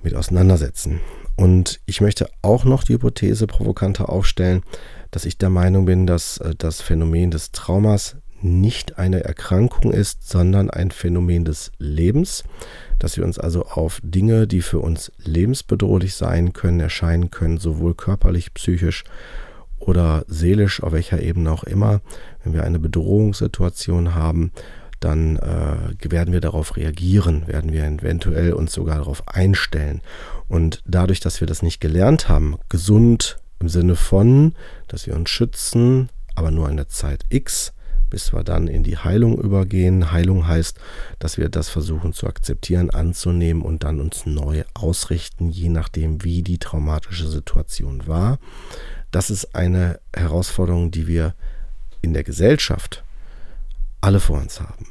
mit 0.03 0.15
auseinandersetzen. 0.15 0.99
Und 1.35 1.79
ich 1.85 2.01
möchte 2.01 2.29
auch 2.41 2.65
noch 2.65 2.83
die 2.83 2.93
Hypothese 2.93 3.47
provokanter 3.47 4.09
aufstellen, 4.09 4.63
dass 5.11 5.25
ich 5.25 5.37
der 5.37 5.49
Meinung 5.49 5.85
bin, 5.85 6.05
dass 6.05 6.37
äh, 6.39 6.53
das 6.57 6.81
Phänomen 6.81 7.31
des 7.31 7.51
Traumas 7.51 8.17
nicht 8.41 8.97
eine 8.97 9.23
Erkrankung 9.23 9.91
ist, 9.91 10.27
sondern 10.27 10.69
ein 10.69 10.91
Phänomen 10.91 11.45
des 11.45 11.71
Lebens, 11.77 12.43
dass 12.97 13.17
wir 13.17 13.25
uns 13.25 13.37
also 13.37 13.65
auf 13.65 13.99
Dinge, 14.03 14.47
die 14.47 14.61
für 14.61 14.79
uns 14.79 15.11
lebensbedrohlich 15.17 16.15
sein 16.15 16.53
können, 16.53 16.79
erscheinen 16.79 17.31
können, 17.31 17.57
sowohl 17.57 17.95
körperlich, 17.95 18.53
psychisch 18.53 19.03
oder 19.89 20.23
seelisch, 20.27 20.81
auf 20.83 20.93
welcher 20.93 21.21
Ebene 21.21 21.51
auch 21.51 21.63
immer, 21.63 22.01
wenn 22.43 22.53
wir 22.53 22.63
eine 22.63 22.79
Bedrohungssituation 22.79 24.13
haben, 24.15 24.51
dann 24.99 25.37
äh, 25.37 26.11
werden 26.11 26.33
wir 26.33 26.41
darauf 26.41 26.75
reagieren, 26.75 27.47
werden 27.47 27.71
wir 27.71 27.85
eventuell 27.85 28.53
uns 28.53 28.73
sogar 28.73 28.97
darauf 28.97 29.27
einstellen. 29.27 30.01
Und 30.47 30.81
dadurch, 30.85 31.19
dass 31.19 31.39
wir 31.39 31.47
das 31.47 31.61
nicht 31.61 31.79
gelernt 31.79 32.29
haben, 32.29 32.57
gesund 32.69 33.37
im 33.59 33.69
Sinne 33.69 33.95
von, 33.95 34.53
dass 34.87 35.07
wir 35.07 35.15
uns 35.15 35.29
schützen, 35.29 36.09
aber 36.35 36.51
nur 36.51 36.69
in 36.69 36.77
der 36.77 36.89
Zeit 36.89 37.23
X, 37.29 37.73
bis 38.09 38.33
wir 38.33 38.43
dann 38.43 38.67
in 38.67 38.83
die 38.83 38.97
Heilung 38.97 39.39
übergehen. 39.39 40.11
Heilung 40.11 40.47
heißt, 40.47 40.79
dass 41.19 41.37
wir 41.37 41.49
das 41.49 41.69
versuchen 41.69 42.13
zu 42.13 42.27
akzeptieren, 42.27 42.89
anzunehmen 42.89 43.61
und 43.61 43.83
dann 43.83 43.99
uns 43.99 44.25
neu 44.25 44.63
ausrichten, 44.73 45.49
je 45.49 45.69
nachdem, 45.69 46.23
wie 46.23 46.41
die 46.41 46.57
traumatische 46.57 47.27
Situation 47.27 48.07
war. 48.07 48.39
Das 49.11 49.29
ist 49.29 49.55
eine 49.55 49.99
Herausforderung, 50.15 50.91
die 50.91 51.07
wir 51.07 51.33
in 52.01 52.13
der 52.13 52.23
Gesellschaft 52.23 53.03
alle 54.01 54.19
vor 54.19 54.37
uns 54.37 54.61
haben. 54.61 54.85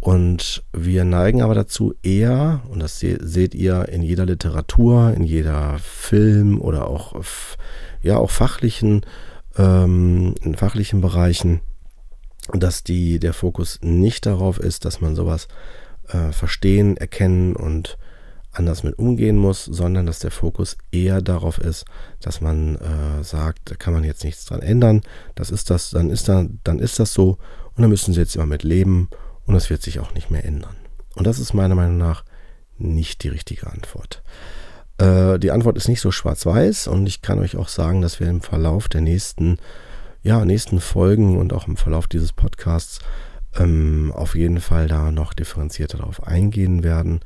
Und 0.00 0.62
wir 0.72 1.04
neigen 1.04 1.42
aber 1.42 1.54
dazu 1.54 1.94
eher, 2.02 2.62
und 2.70 2.80
das 2.80 3.00
seht 3.00 3.54
ihr 3.54 3.88
in 3.90 4.02
jeder 4.02 4.24
Literatur, 4.24 5.12
in 5.14 5.24
jeder 5.24 5.78
Film 5.78 6.58
oder 6.58 6.86
auch, 6.86 7.14
ja, 8.00 8.16
auch 8.16 8.30
fachlichen, 8.30 9.04
ähm, 9.58 10.34
in 10.42 10.54
fachlichen 10.54 11.02
Bereichen, 11.02 11.60
dass 12.54 12.82
die, 12.82 13.18
der 13.18 13.34
Fokus 13.34 13.78
nicht 13.82 14.24
darauf 14.24 14.58
ist, 14.58 14.86
dass 14.86 15.02
man 15.02 15.14
sowas 15.14 15.48
äh, 16.08 16.32
verstehen, 16.32 16.96
erkennen 16.96 17.54
und 17.54 17.98
anders 18.52 18.82
mit 18.82 18.98
umgehen 18.98 19.36
muss, 19.36 19.64
sondern 19.64 20.06
dass 20.06 20.18
der 20.18 20.30
Fokus 20.30 20.76
eher 20.90 21.22
darauf 21.22 21.58
ist, 21.58 21.84
dass 22.20 22.40
man 22.40 22.76
äh, 22.76 23.22
sagt, 23.22 23.70
da 23.70 23.76
kann 23.76 23.92
man 23.92 24.04
jetzt 24.04 24.24
nichts 24.24 24.44
dran 24.44 24.62
ändern, 24.62 25.02
das 25.34 25.50
ist 25.50 25.70
das, 25.70 25.90
dann 25.90 26.10
ist 26.10 26.28
da, 26.28 26.46
dann 26.64 26.78
ist 26.78 26.98
das 26.98 27.12
so 27.12 27.38
und 27.76 27.82
dann 27.82 27.90
müssen 27.90 28.12
sie 28.12 28.20
jetzt 28.20 28.34
immer 28.34 28.46
mit 28.46 28.64
leben 28.64 29.08
und 29.46 29.54
es 29.54 29.70
wird 29.70 29.82
sich 29.82 30.00
auch 30.00 30.14
nicht 30.14 30.30
mehr 30.30 30.44
ändern. 30.44 30.74
Und 31.14 31.26
das 31.26 31.38
ist 31.38 31.54
meiner 31.54 31.74
Meinung 31.74 31.98
nach 31.98 32.24
nicht 32.78 33.22
die 33.22 33.28
richtige 33.28 33.68
Antwort. 33.68 34.22
Äh, 34.98 35.38
die 35.38 35.50
Antwort 35.50 35.76
ist 35.76 35.88
nicht 35.88 36.00
so 36.00 36.10
schwarz-weiß 36.10 36.88
und 36.88 37.06
ich 37.06 37.22
kann 37.22 37.38
euch 37.38 37.56
auch 37.56 37.68
sagen, 37.68 38.02
dass 38.02 38.20
wir 38.20 38.28
im 38.28 38.40
Verlauf 38.40 38.88
der 38.88 39.00
nächsten, 39.00 39.58
ja, 40.22 40.44
nächsten 40.44 40.80
Folgen 40.80 41.38
und 41.38 41.52
auch 41.52 41.68
im 41.68 41.76
Verlauf 41.76 42.06
dieses 42.06 42.32
Podcasts 42.32 42.98
ähm, 43.56 44.12
auf 44.14 44.34
jeden 44.34 44.60
Fall 44.60 44.88
da 44.88 45.10
noch 45.10 45.34
differenzierter 45.34 45.98
darauf 45.98 46.26
eingehen 46.26 46.82
werden, 46.82 47.20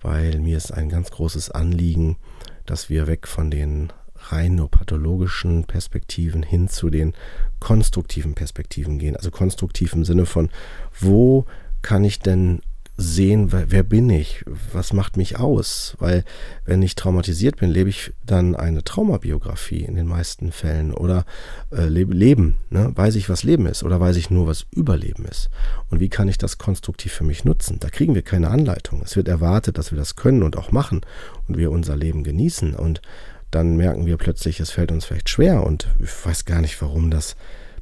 weil 0.00 0.38
mir 0.38 0.56
ist 0.56 0.72
ein 0.72 0.88
ganz 0.88 1.10
großes 1.10 1.50
Anliegen, 1.50 2.16
dass 2.64 2.90
wir 2.90 3.06
weg 3.06 3.26
von 3.26 3.50
den 3.50 3.92
rein 4.16 4.56
nur 4.56 4.70
pathologischen 4.70 5.64
Perspektiven 5.64 6.42
hin 6.42 6.68
zu 6.68 6.90
den 6.90 7.14
konstruktiven 7.60 8.34
Perspektiven 8.34 8.98
gehen. 8.98 9.16
Also 9.16 9.30
konstruktiv 9.30 9.92
im 9.92 10.04
Sinne 10.04 10.26
von, 10.26 10.50
wo 10.98 11.46
kann 11.82 12.04
ich 12.04 12.18
denn 12.18 12.60
sehen, 12.96 13.52
wer, 13.52 13.70
wer, 13.70 13.82
bin 13.82 14.08
ich, 14.08 14.44
was 14.72 14.92
macht 14.92 15.16
mich 15.16 15.38
aus. 15.38 15.96
Weil 15.98 16.24
wenn 16.64 16.82
ich 16.82 16.94
traumatisiert 16.94 17.56
bin, 17.56 17.70
lebe 17.70 17.90
ich 17.90 18.12
dann 18.24 18.56
eine 18.56 18.84
Traumabiografie 18.84 19.82
in 19.82 19.96
den 19.96 20.06
meisten 20.06 20.50
Fällen 20.50 20.92
oder 20.94 21.24
äh, 21.70 21.86
lebe, 21.86 22.14
Leben, 22.14 22.56
ne? 22.70 22.92
weiß 22.94 23.16
ich, 23.16 23.28
was 23.28 23.42
Leben 23.42 23.66
ist 23.66 23.82
oder 23.82 24.00
weiß 24.00 24.16
ich 24.16 24.30
nur, 24.30 24.46
was 24.46 24.66
Überleben 24.70 25.26
ist. 25.26 25.50
Und 25.90 26.00
wie 26.00 26.08
kann 26.08 26.28
ich 26.28 26.38
das 26.38 26.58
konstruktiv 26.58 27.12
für 27.12 27.24
mich 27.24 27.44
nutzen? 27.44 27.78
Da 27.80 27.90
kriegen 27.90 28.14
wir 28.14 28.22
keine 28.22 28.48
Anleitung. 28.48 29.02
Es 29.04 29.16
wird 29.16 29.28
erwartet, 29.28 29.76
dass 29.76 29.92
wir 29.92 29.98
das 29.98 30.16
können 30.16 30.42
und 30.42 30.56
auch 30.56 30.72
machen 30.72 31.02
und 31.48 31.58
wir 31.58 31.70
unser 31.70 31.96
Leben 31.96 32.24
genießen. 32.24 32.74
Und 32.74 33.02
dann 33.50 33.76
merken 33.76 34.06
wir 34.06 34.16
plötzlich, 34.16 34.58
es 34.60 34.70
fällt 34.70 34.90
uns 34.90 35.04
vielleicht 35.04 35.28
schwer 35.28 35.64
und 35.64 35.88
ich 36.02 36.26
weiß 36.26 36.46
gar 36.46 36.60
nicht, 36.60 36.80
warum 36.80 37.10
das 37.10 37.36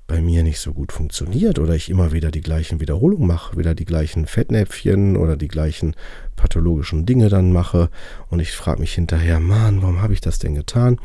bei 0.07 0.21
mir 0.21 0.43
nicht 0.43 0.61
so 0.61 0.73
gut 0.73 0.93
funktioniert 0.93 1.59
oder 1.59 1.75
ich 1.75 1.89
immer 1.89 2.13
wieder 2.13 2.31
die 2.31 2.43
gleichen 2.43 2.81
Wiederholungen 2.81 3.27
mache, 3.27 3.57
wieder 3.57 3.75
die 3.75 3.87
gleichen 3.87 4.27
Fettnäpfchen 4.27 5.17
oder 5.17 5.37
die 5.37 5.49
gleichen 5.49 5.97
pathologischen 6.37 7.07
Dinge 7.07 7.29
dann 7.29 7.53
mache 7.53 7.89
und 8.29 8.41
ich 8.41 8.53
frage 8.53 8.81
mich 8.81 8.95
hinterher, 8.95 9.41
Mann, 9.41 9.81
warum 9.81 10.03
habe 10.03 10.13
ich 10.13 10.21
das 10.21 10.39
denn 10.39 10.55
getan? 10.55 11.01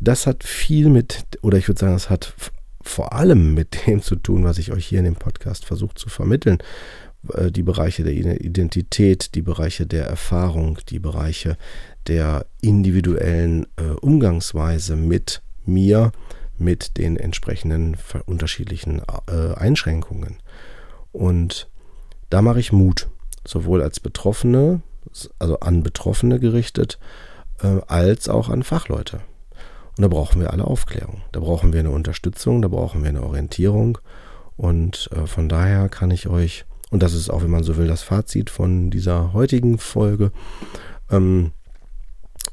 Das 0.00 0.26
hat 0.26 0.44
viel 0.44 0.88
mit, 0.88 1.24
oder 1.42 1.58
ich 1.58 1.68
würde 1.68 1.80
sagen, 1.80 1.92
das 1.92 2.10
hat 2.10 2.34
vor 2.80 3.12
allem 3.12 3.54
mit 3.54 3.76
dem 3.86 4.02
zu 4.02 4.16
tun, 4.16 4.44
was 4.44 4.58
ich 4.58 4.72
euch 4.72 4.86
hier 4.86 4.98
in 4.98 5.04
dem 5.04 5.16
Podcast 5.16 5.64
versuche 5.64 5.94
zu 5.94 6.08
vermitteln. 6.08 6.58
Äh, 7.34 7.50
die 7.50 7.62
Bereiche 7.62 8.02
der 8.02 8.14
Identität, 8.14 9.34
die 9.34 9.42
Bereiche 9.42 9.86
der 9.86 10.06
Erfahrung, 10.06 10.78
die 10.88 10.98
Bereiche 10.98 11.56
der 12.06 12.46
individuellen 12.60 13.66
äh, 13.76 13.92
Umgangsweise 14.00 14.96
mit 14.96 15.42
mir, 15.64 16.12
mit 16.62 16.96
den 16.96 17.16
entsprechenden 17.16 17.96
unterschiedlichen 18.26 19.02
äh, 19.28 19.54
Einschränkungen. 19.54 20.38
Und 21.12 21.68
da 22.30 22.42
mache 22.42 22.60
ich 22.60 22.72
Mut, 22.72 23.08
sowohl 23.46 23.82
als 23.82 24.00
Betroffene, 24.00 24.82
also 25.38 25.60
an 25.60 25.82
Betroffene 25.82 26.38
gerichtet, 26.38 26.98
äh, 27.62 27.80
als 27.86 28.28
auch 28.28 28.48
an 28.48 28.62
Fachleute. 28.62 29.20
Und 29.96 30.02
da 30.02 30.08
brauchen 30.08 30.40
wir 30.40 30.52
alle 30.52 30.64
Aufklärung. 30.64 31.22
Da 31.32 31.40
brauchen 31.40 31.72
wir 31.72 31.80
eine 31.80 31.90
Unterstützung, 31.90 32.62
da 32.62 32.68
brauchen 32.68 33.02
wir 33.02 33.10
eine 33.10 33.22
Orientierung. 33.22 33.98
Und 34.56 35.10
äh, 35.12 35.26
von 35.26 35.48
daher 35.48 35.88
kann 35.88 36.10
ich 36.10 36.28
euch, 36.28 36.64
und 36.90 37.02
das 37.02 37.14
ist 37.14 37.28
auch, 37.30 37.42
wenn 37.42 37.50
man 37.50 37.64
so 37.64 37.76
will, 37.76 37.88
das 37.88 38.02
Fazit 38.02 38.48
von 38.48 38.90
dieser 38.90 39.32
heutigen 39.32 39.78
Folge, 39.78 40.32
ähm, 41.10 41.52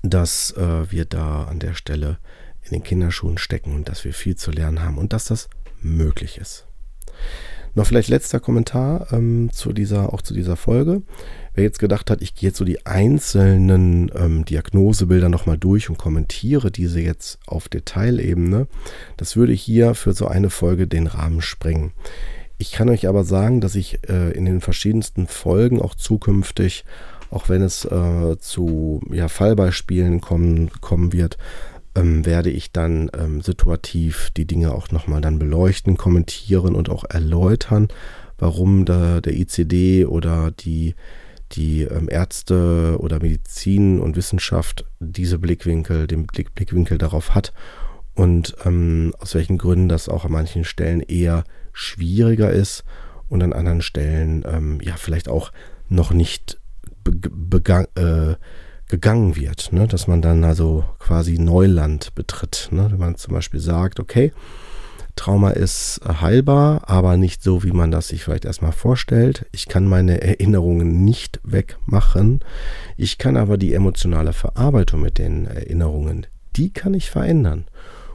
dass 0.03 0.51
äh, 0.51 0.91
wir 0.91 1.05
da 1.05 1.45
an 1.45 1.59
der 1.59 1.73
Stelle 1.73 2.17
in 2.69 2.79
den 2.79 2.83
Kinderschuhen 2.83 3.37
stecken 3.37 3.75
und 3.75 3.89
dass 3.89 4.05
wir 4.05 4.13
viel 4.13 4.35
zu 4.35 4.51
lernen 4.51 4.81
haben 4.81 4.97
und 4.97 5.13
dass 5.13 5.25
das 5.25 5.49
möglich 5.81 6.37
ist. 6.37 6.65
Noch 7.75 7.85
vielleicht 7.85 8.09
letzter 8.09 8.39
Kommentar 8.39 9.07
ähm, 9.13 9.49
zu 9.51 9.73
dieser, 9.73 10.13
auch 10.13 10.21
zu 10.21 10.33
dieser 10.33 10.55
Folge. 10.55 11.03
Wer 11.53 11.63
jetzt 11.63 11.79
gedacht 11.79 12.09
hat, 12.09 12.21
ich 12.21 12.33
gehe 12.33 12.49
jetzt 12.49 12.57
so 12.57 12.65
die 12.65 12.85
einzelnen 12.85 14.11
ähm, 14.15 14.43
Diagnosebilder 14.45 15.29
nochmal 15.29 15.57
durch 15.57 15.89
und 15.89 15.97
kommentiere 15.97 16.71
diese 16.71 16.99
jetzt 16.99 17.39
auf 17.45 17.69
Detailebene, 17.69 18.67
das 19.17 19.35
würde 19.35 19.53
hier 19.53 19.93
für 19.93 20.13
so 20.13 20.27
eine 20.27 20.49
Folge 20.49 20.87
den 20.87 21.07
Rahmen 21.07 21.41
sprengen. 21.41 21.93
Ich 22.57 22.71
kann 22.71 22.89
euch 22.89 23.07
aber 23.07 23.23
sagen, 23.23 23.61
dass 23.61 23.75
ich 23.75 23.99
äh, 24.09 24.31
in 24.31 24.45
den 24.45 24.61
verschiedensten 24.61 25.27
Folgen 25.27 25.81
auch 25.81 25.95
zukünftig, 25.95 26.83
auch 27.31 27.47
wenn 27.47 27.61
es 27.61 27.85
äh, 27.85 28.37
zu 28.39 29.01
ja, 29.11 29.27
Fallbeispielen 29.27 30.19
kommen, 30.19 30.69
kommen 30.81 31.13
wird, 31.13 31.37
ähm, 31.95 32.25
werde 32.25 32.49
ich 32.49 32.71
dann 32.71 33.09
ähm, 33.17 33.41
situativ 33.41 34.29
die 34.35 34.45
Dinge 34.45 34.73
auch 34.73 34.91
nochmal 34.91 35.21
dann 35.21 35.39
beleuchten, 35.39 35.97
kommentieren 35.97 36.75
und 36.75 36.89
auch 36.89 37.03
erläutern, 37.09 37.87
warum 38.37 38.85
da 38.85 39.21
der 39.21 39.33
ICD 39.33 40.05
oder 40.05 40.51
die, 40.51 40.95
die 41.51 41.83
ähm, 41.83 42.07
Ärzte 42.09 42.97
oder 42.99 43.19
Medizin 43.19 43.99
und 43.99 44.15
Wissenschaft 44.15 44.85
diese 44.99 45.39
Blickwinkel, 45.39 46.07
den 46.07 46.27
Blick, 46.27 46.55
Blickwinkel 46.55 46.97
darauf 46.97 47.35
hat 47.35 47.53
und 48.15 48.55
ähm, 48.65 49.13
aus 49.19 49.35
welchen 49.35 49.57
Gründen 49.57 49.89
das 49.89 50.09
auch 50.09 50.25
an 50.25 50.31
manchen 50.31 50.63
Stellen 50.63 51.01
eher 51.01 51.43
schwieriger 51.73 52.51
ist 52.51 52.83
und 53.29 53.41
an 53.43 53.53
anderen 53.53 53.81
Stellen 53.81 54.43
ähm, 54.45 54.79
ja 54.81 54.95
vielleicht 54.97 55.29
auch 55.29 55.51
noch 55.87 56.11
nicht 56.11 56.59
begangen. 57.03 57.87
Äh, 57.95 58.35
gegangen 58.89 59.35
wird, 59.35 59.71
ne? 59.71 59.87
dass 59.87 60.07
man 60.07 60.21
dann 60.21 60.43
also 60.43 60.83
quasi 60.99 61.39
Neuland 61.39 62.13
betritt. 62.15 62.67
Ne? 62.71 62.87
Wenn 62.91 62.99
man 62.99 63.15
zum 63.15 63.33
Beispiel 63.33 63.59
sagt, 63.59 63.99
okay, 63.99 64.33
Trauma 65.15 65.51
ist 65.51 66.01
heilbar, 66.07 66.89
aber 66.89 67.17
nicht 67.17 67.43
so, 67.43 67.63
wie 67.63 67.71
man 67.71 67.91
das 67.91 68.07
sich 68.07 68.23
vielleicht 68.23 68.45
erstmal 68.45 68.71
vorstellt. 68.71 69.45
Ich 69.51 69.67
kann 69.67 69.85
meine 69.85 70.21
Erinnerungen 70.21 71.03
nicht 71.03 71.39
wegmachen. 71.43 72.39
Ich 72.97 73.17
kann 73.17 73.37
aber 73.37 73.57
die 73.57 73.73
emotionale 73.73 74.33
Verarbeitung 74.33 75.01
mit 75.01 75.17
den 75.17 75.45
Erinnerungen, 75.45 76.25
die 76.55 76.71
kann 76.71 76.93
ich 76.93 77.09
verändern. 77.09 77.65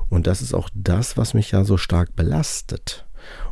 Und 0.09 0.27
das 0.27 0.43
ist 0.43 0.55
auch 0.55 0.71
das, 0.75 1.17
was 1.17 1.35
mich 1.35 1.51
ja 1.51 1.65
so 1.65 1.77
stark 1.77 2.17
belastet. 2.17 3.05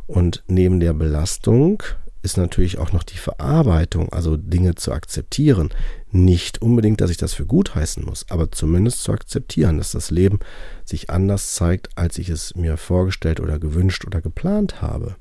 Und 0.07 0.43
neben 0.47 0.79
der 0.79 0.93
Belastung 0.93 1.83
ist 2.23 2.37
natürlich 2.37 2.79
auch 2.79 2.91
noch 2.91 3.03
die 3.03 3.17
Verarbeitung, 3.17 4.11
also 4.11 4.35
Dinge 4.35 4.75
zu 4.75 4.91
akzeptieren. 4.91 5.69
Nicht 6.15 6.61
unbedingt, 6.61 7.01
dass 7.01 7.09
ich 7.09 7.17
das 7.17 7.33
für 7.33 7.47
gut 7.47 7.73
heißen 7.73 8.05
muss, 8.05 8.27
aber 8.29 8.51
zumindest 8.51 9.01
zu 9.01 9.11
akzeptieren, 9.11 9.79
dass 9.79 9.93
das 9.93 10.11
Leben 10.11 10.39
sich 10.85 11.09
anders 11.09 11.55
zeigt, 11.55 11.97
als 11.97 12.19
ich 12.19 12.29
es 12.29 12.55
mir 12.55 12.77
vorgestellt 12.77 13.39
oder 13.39 13.57
gewünscht 13.57 14.05
oder 14.05 14.21
geplant 14.21 14.79
habe. 14.79 15.15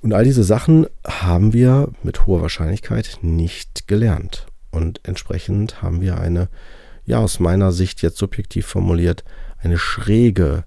Und 0.00 0.12
all 0.12 0.22
diese 0.22 0.44
Sachen 0.44 0.86
haben 1.04 1.52
wir 1.52 1.88
mit 2.04 2.26
hoher 2.26 2.42
Wahrscheinlichkeit 2.42 3.18
nicht 3.22 3.88
gelernt. 3.88 4.46
Und 4.70 5.00
entsprechend 5.02 5.82
haben 5.82 6.00
wir 6.00 6.16
eine, 6.16 6.48
ja, 7.04 7.18
aus 7.18 7.40
meiner 7.40 7.72
Sicht 7.72 8.02
jetzt 8.02 8.18
subjektiv 8.18 8.66
formuliert, 8.66 9.24
eine 9.58 9.78
schräge 9.78 10.62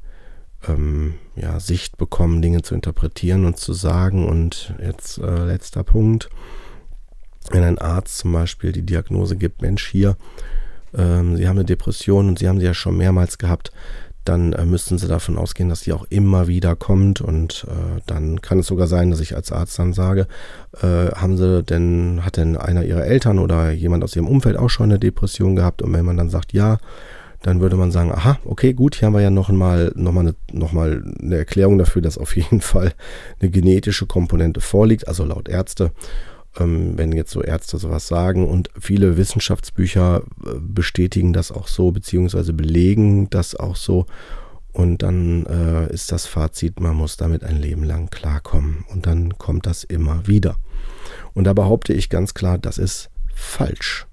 ähm, 0.68 1.16
ja, 1.38 1.62
Sicht 1.62 1.96
bekommen, 1.98 2.42
Dinge 2.42 2.64
zu 2.64 2.76
interpretieren 2.76 3.46
und 3.46 3.58
zu 3.58 3.72
sagen. 3.72 4.28
Und 4.28 4.74
jetzt 4.82 5.20
äh, 5.20 5.46
letzter 5.46 5.86
Punkt. 5.86 6.30
Wenn 7.52 7.64
ein 7.64 7.78
Arzt 7.78 8.18
zum 8.20 8.34
Beispiel 8.34 8.72
die 8.72 8.86
Diagnose 8.86 9.36
gibt, 9.36 9.62
Mensch, 9.62 9.88
hier, 9.88 10.18
ähm, 10.98 11.38
Sie 11.38 11.48
haben 11.48 11.58
eine 11.58 11.66
Depression 11.66 12.28
und 12.28 12.40
Sie 12.40 12.48
haben 12.48 12.60
sie 12.60 12.66
ja 12.66 12.74
schon 12.74 12.98
mehrmals 12.98 13.38
gehabt, 13.38 13.72
dann 14.26 14.54
äh, 14.54 14.66
müssten 14.66 14.98
Sie 14.98 15.08
davon 15.08 15.38
ausgehen, 15.38 15.70
dass 15.70 15.82
die 15.82 15.94
auch 15.94 16.06
immer 16.10 16.48
wieder 16.48 16.76
kommt. 16.76 17.22
Und 17.22 17.66
äh, 17.70 18.02
dann 18.08 18.42
kann 18.42 18.60
es 18.60 18.68
sogar 18.68 18.88
sein, 18.88 19.12
dass 19.12 19.20
ich 19.20 19.36
als 19.36 19.52
Arzt 19.52 19.78
dann 19.78 19.94
sage, 19.94 20.28
äh, 20.82 21.12
haben 21.12 21.38
Sie 21.38 21.64
denn, 21.64 22.22
hat 22.26 22.38
denn 22.38 22.58
einer 22.58 22.84
Ihrer 22.84 23.06
Eltern 23.06 23.40
oder 23.40 23.72
jemand 23.72 24.04
aus 24.04 24.16
Ihrem 24.16 24.28
Umfeld 24.28 24.58
auch 24.58 24.70
schon 24.70 24.86
eine 24.86 25.00
Depression 25.00 25.56
gehabt? 25.56 25.82
Und 25.82 25.94
wenn 25.94 26.06
man 26.06 26.18
dann 26.18 26.30
sagt, 26.30 26.54
ja, 26.54 26.80
dann 27.44 27.62
würde 27.62 27.76
man 27.76 27.92
sagen, 27.92 28.12
aha, 28.12 28.40
okay, 28.44 28.74
gut, 28.74 28.96
hier 28.96 29.06
haben 29.06 29.14
wir 29.14 29.22
ja 29.22 29.30
noch 29.30 29.50
mal, 29.50 29.92
noch 29.96 30.12
mal, 30.12 30.22
eine, 30.22 30.36
noch 30.52 30.74
mal 30.74 31.04
eine 31.22 31.38
Erklärung 31.38 31.78
dafür, 31.78 32.02
dass 32.02 32.18
auf 32.18 32.36
jeden 32.36 32.62
Fall 32.62 32.94
eine 33.40 33.52
genetische 33.52 34.08
Komponente 34.08 34.62
vorliegt, 34.62 35.08
also 35.08 35.24
laut 35.24 35.48
Ärzte. 35.48 35.92
Ähm, 36.58 36.98
wenn 36.98 37.12
jetzt 37.12 37.32
so 37.32 37.42
Ärzte 37.42 37.78
sowas 37.78 38.08
sagen 38.08 38.48
und 38.48 38.70
viele 38.80 39.18
Wissenschaftsbücher 39.18 40.24
äh, 40.46 40.50
bestätigen 40.60 41.34
das 41.34 41.52
auch 41.52 41.68
so, 41.68 41.92
beziehungsweise 41.92 42.54
belegen 42.54 43.30
das 43.30 43.56
auch 43.56 43.76
so. 43.76 44.06
Und 44.72 45.04
dann 45.04 45.46
äh, 45.46 45.94
ist 45.94 46.12
das 46.12 46.26
Fazit, 46.26 46.82
man 46.82 46.98
muss 46.98 47.16
damit 47.16 47.46
ein 47.46 47.56
Leben 47.56 47.84
lang 47.84 48.10
klarkommen. 48.10 48.84
Und 48.90 49.06
dann 49.06 49.38
kommt 49.38 49.66
das 49.66 49.86
immer 49.86 50.28
wieder. 50.28 50.58
Und 51.34 51.46
da 51.46 51.54
behaupte 51.54 51.94
ich 51.94 52.10
ganz 52.10 52.34
klar, 52.34 52.58
das 52.58 52.78
ist 52.78 53.10
falsch. 53.34 54.06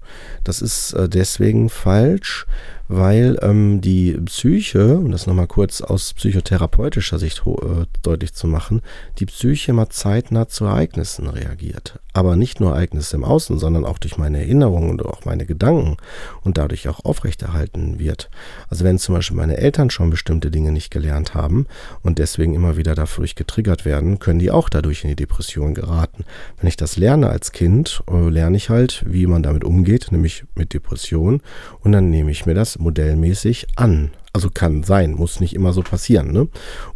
Das 0.43 0.61
ist 0.61 0.93
äh, 0.93 1.09
deswegen 1.09 1.69
falsch, 1.69 2.45
weil 2.87 3.37
ähm, 3.41 3.81
die 3.81 4.13
Psyche, 4.25 4.97
um 4.97 5.11
das 5.11 5.27
nochmal 5.27 5.47
kurz 5.47 5.81
aus 5.81 6.13
psychotherapeutischer 6.13 7.19
Sicht 7.19 7.43
äh, 7.45 7.85
deutlich 8.01 8.33
zu 8.33 8.47
machen, 8.47 8.81
die 9.19 9.25
Psyche 9.25 9.71
immer 9.71 9.89
zeitnah 9.89 10.47
zu 10.47 10.65
Ereignissen 10.65 11.27
reagiert. 11.27 11.99
Aber 12.15 12.35
nicht 12.35 12.59
nur 12.59 12.71
Ereignisse 12.71 13.15
im 13.15 13.23
Außen, 13.23 13.57
sondern 13.57 13.85
auch 13.85 13.97
durch 13.97 14.17
meine 14.17 14.39
Erinnerungen 14.39 14.91
und 14.91 15.03
auch 15.03 15.25
meine 15.25 15.45
Gedanken 15.45 15.97
und 16.43 16.59
dadurch 16.59 16.87
auch 16.87 17.03
aufrechterhalten 17.05 17.97
wird. 17.97 18.29
Also 18.69 18.83
wenn 18.83 18.99
zum 18.99 19.15
Beispiel 19.15 19.37
meine 19.37 19.57
Eltern 19.57 19.89
schon 19.89 20.11
bestimmte 20.11 20.51
Dinge 20.51 20.71
nicht 20.71 20.91
gelernt 20.91 21.33
haben 21.33 21.65
und 22.03 22.19
deswegen 22.19 22.53
immer 22.53 22.77
wieder 22.77 22.93
dadurch 22.93 23.33
getriggert 23.33 23.85
werden, 23.85 24.19
können 24.19 24.39
die 24.39 24.51
auch 24.51 24.69
dadurch 24.69 25.03
in 25.03 25.09
die 25.09 25.15
Depression 25.15 25.73
geraten. 25.73 26.25
Wenn 26.59 26.67
ich 26.67 26.77
das 26.77 26.97
lerne 26.97 27.29
als 27.29 27.51
Kind, 27.51 28.03
äh, 28.11 28.29
lerne 28.29 28.57
ich 28.57 28.69
halt, 28.69 29.03
wie 29.07 29.25
man 29.25 29.41
damit 29.41 29.63
umgeht, 29.63 30.11
nämlich 30.11 30.43
mit 30.53 30.73
Depression 30.73 31.41
und 31.79 31.93
dann 31.93 32.11
nehme 32.11 32.29
ich 32.29 32.45
mir 32.45 32.53
das 32.53 32.72
modellmäßig 32.79 33.67
an. 33.75 34.11
Also 34.35 34.49
kann 34.49 34.81
sein, 34.81 35.13
muss 35.13 35.39
nicht 35.39 35.53
immer 35.53 35.73
so 35.73 35.83
passieren. 35.83 36.31
Ne? 36.31 36.47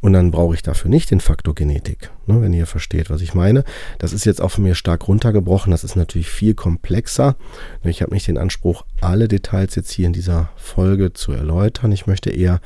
Und 0.01 0.13
dann 0.13 0.31
brauche 0.31 0.55
ich 0.55 0.63
dafür 0.63 0.89
nicht 0.89 1.11
den 1.11 1.19
Faktor 1.19 1.53
Genetik, 1.53 2.09
ne? 2.25 2.41
wenn 2.41 2.51
ihr 2.51 2.65
versteht, 2.65 3.11
was 3.11 3.21
ich 3.21 3.35
meine. 3.35 3.63
Das 3.99 4.11
ist 4.11 4.25
jetzt 4.25 4.41
auch 4.41 4.49
von 4.49 4.63
mir 4.63 4.73
stark 4.73 5.07
runtergebrochen. 5.07 5.69
Das 5.69 5.83
ist 5.83 5.95
natürlich 5.95 6.29
viel 6.29 6.55
komplexer. 6.55 7.35
Ich 7.83 8.01
habe 8.01 8.13
nicht 8.13 8.27
den 8.27 8.39
Anspruch, 8.39 8.85
alle 9.01 9.27
Details 9.27 9.75
jetzt 9.75 9.91
hier 9.91 10.07
in 10.07 10.13
dieser 10.13 10.49
Folge 10.55 11.13
zu 11.13 11.31
erläutern. 11.31 11.91
Ich 11.91 12.07
möchte 12.07 12.31
eher 12.31 12.59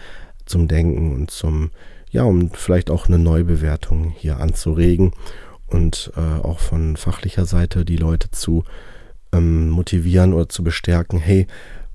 zum 0.46 0.70
Denken 0.70 1.16
und 1.16 1.32
zum, 1.32 1.72
ja, 2.10 2.24
um 2.24 2.52
vielleicht 2.52 2.90
auch 2.90 3.08
eine 3.08 3.20
Neubewertung 3.20 4.14
hier 4.18 4.40
anzuregen 4.40 5.12
und 5.68 6.12
äh, 6.16 6.46
auch 6.46 6.60
von 6.60 6.96
fachlicher 6.96 7.46
Seite 7.46 7.84
die 7.84 7.98
Leute 7.98 8.32
zu 8.32 8.64
ähm, 9.34 9.70
motivieren 9.70 10.34
oder 10.34 10.50
zu 10.50 10.64
bestärken, 10.64 11.20
hey, 11.20 11.48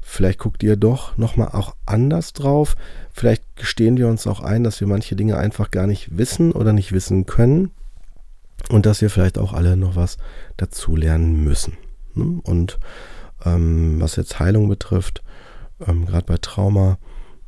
Vielleicht 0.08 0.38
guckt 0.38 0.62
ihr 0.62 0.76
doch 0.76 1.18
nochmal 1.18 1.48
auch 1.48 1.74
anders 1.84 2.32
drauf. 2.32 2.76
Vielleicht 3.12 3.42
gestehen 3.56 3.96
wir 3.96 4.06
uns 4.06 4.28
auch 4.28 4.40
ein, 4.40 4.62
dass 4.62 4.80
wir 4.80 4.86
manche 4.86 5.16
Dinge 5.16 5.36
einfach 5.36 5.72
gar 5.72 5.88
nicht 5.88 6.16
wissen 6.16 6.52
oder 6.52 6.72
nicht 6.72 6.92
wissen 6.92 7.26
können. 7.26 7.72
Und 8.70 8.86
dass 8.86 9.02
wir 9.02 9.10
vielleicht 9.10 9.36
auch 9.36 9.52
alle 9.52 9.76
noch 9.76 9.96
was 9.96 10.16
dazulernen 10.56 11.42
müssen. 11.42 11.76
Ne? 12.14 12.40
Und 12.44 12.78
ähm, 13.44 14.00
was 14.00 14.14
jetzt 14.14 14.38
Heilung 14.38 14.68
betrifft, 14.68 15.24
ähm, 15.84 16.06
gerade 16.06 16.24
bei 16.24 16.38
Trauma, 16.38 16.98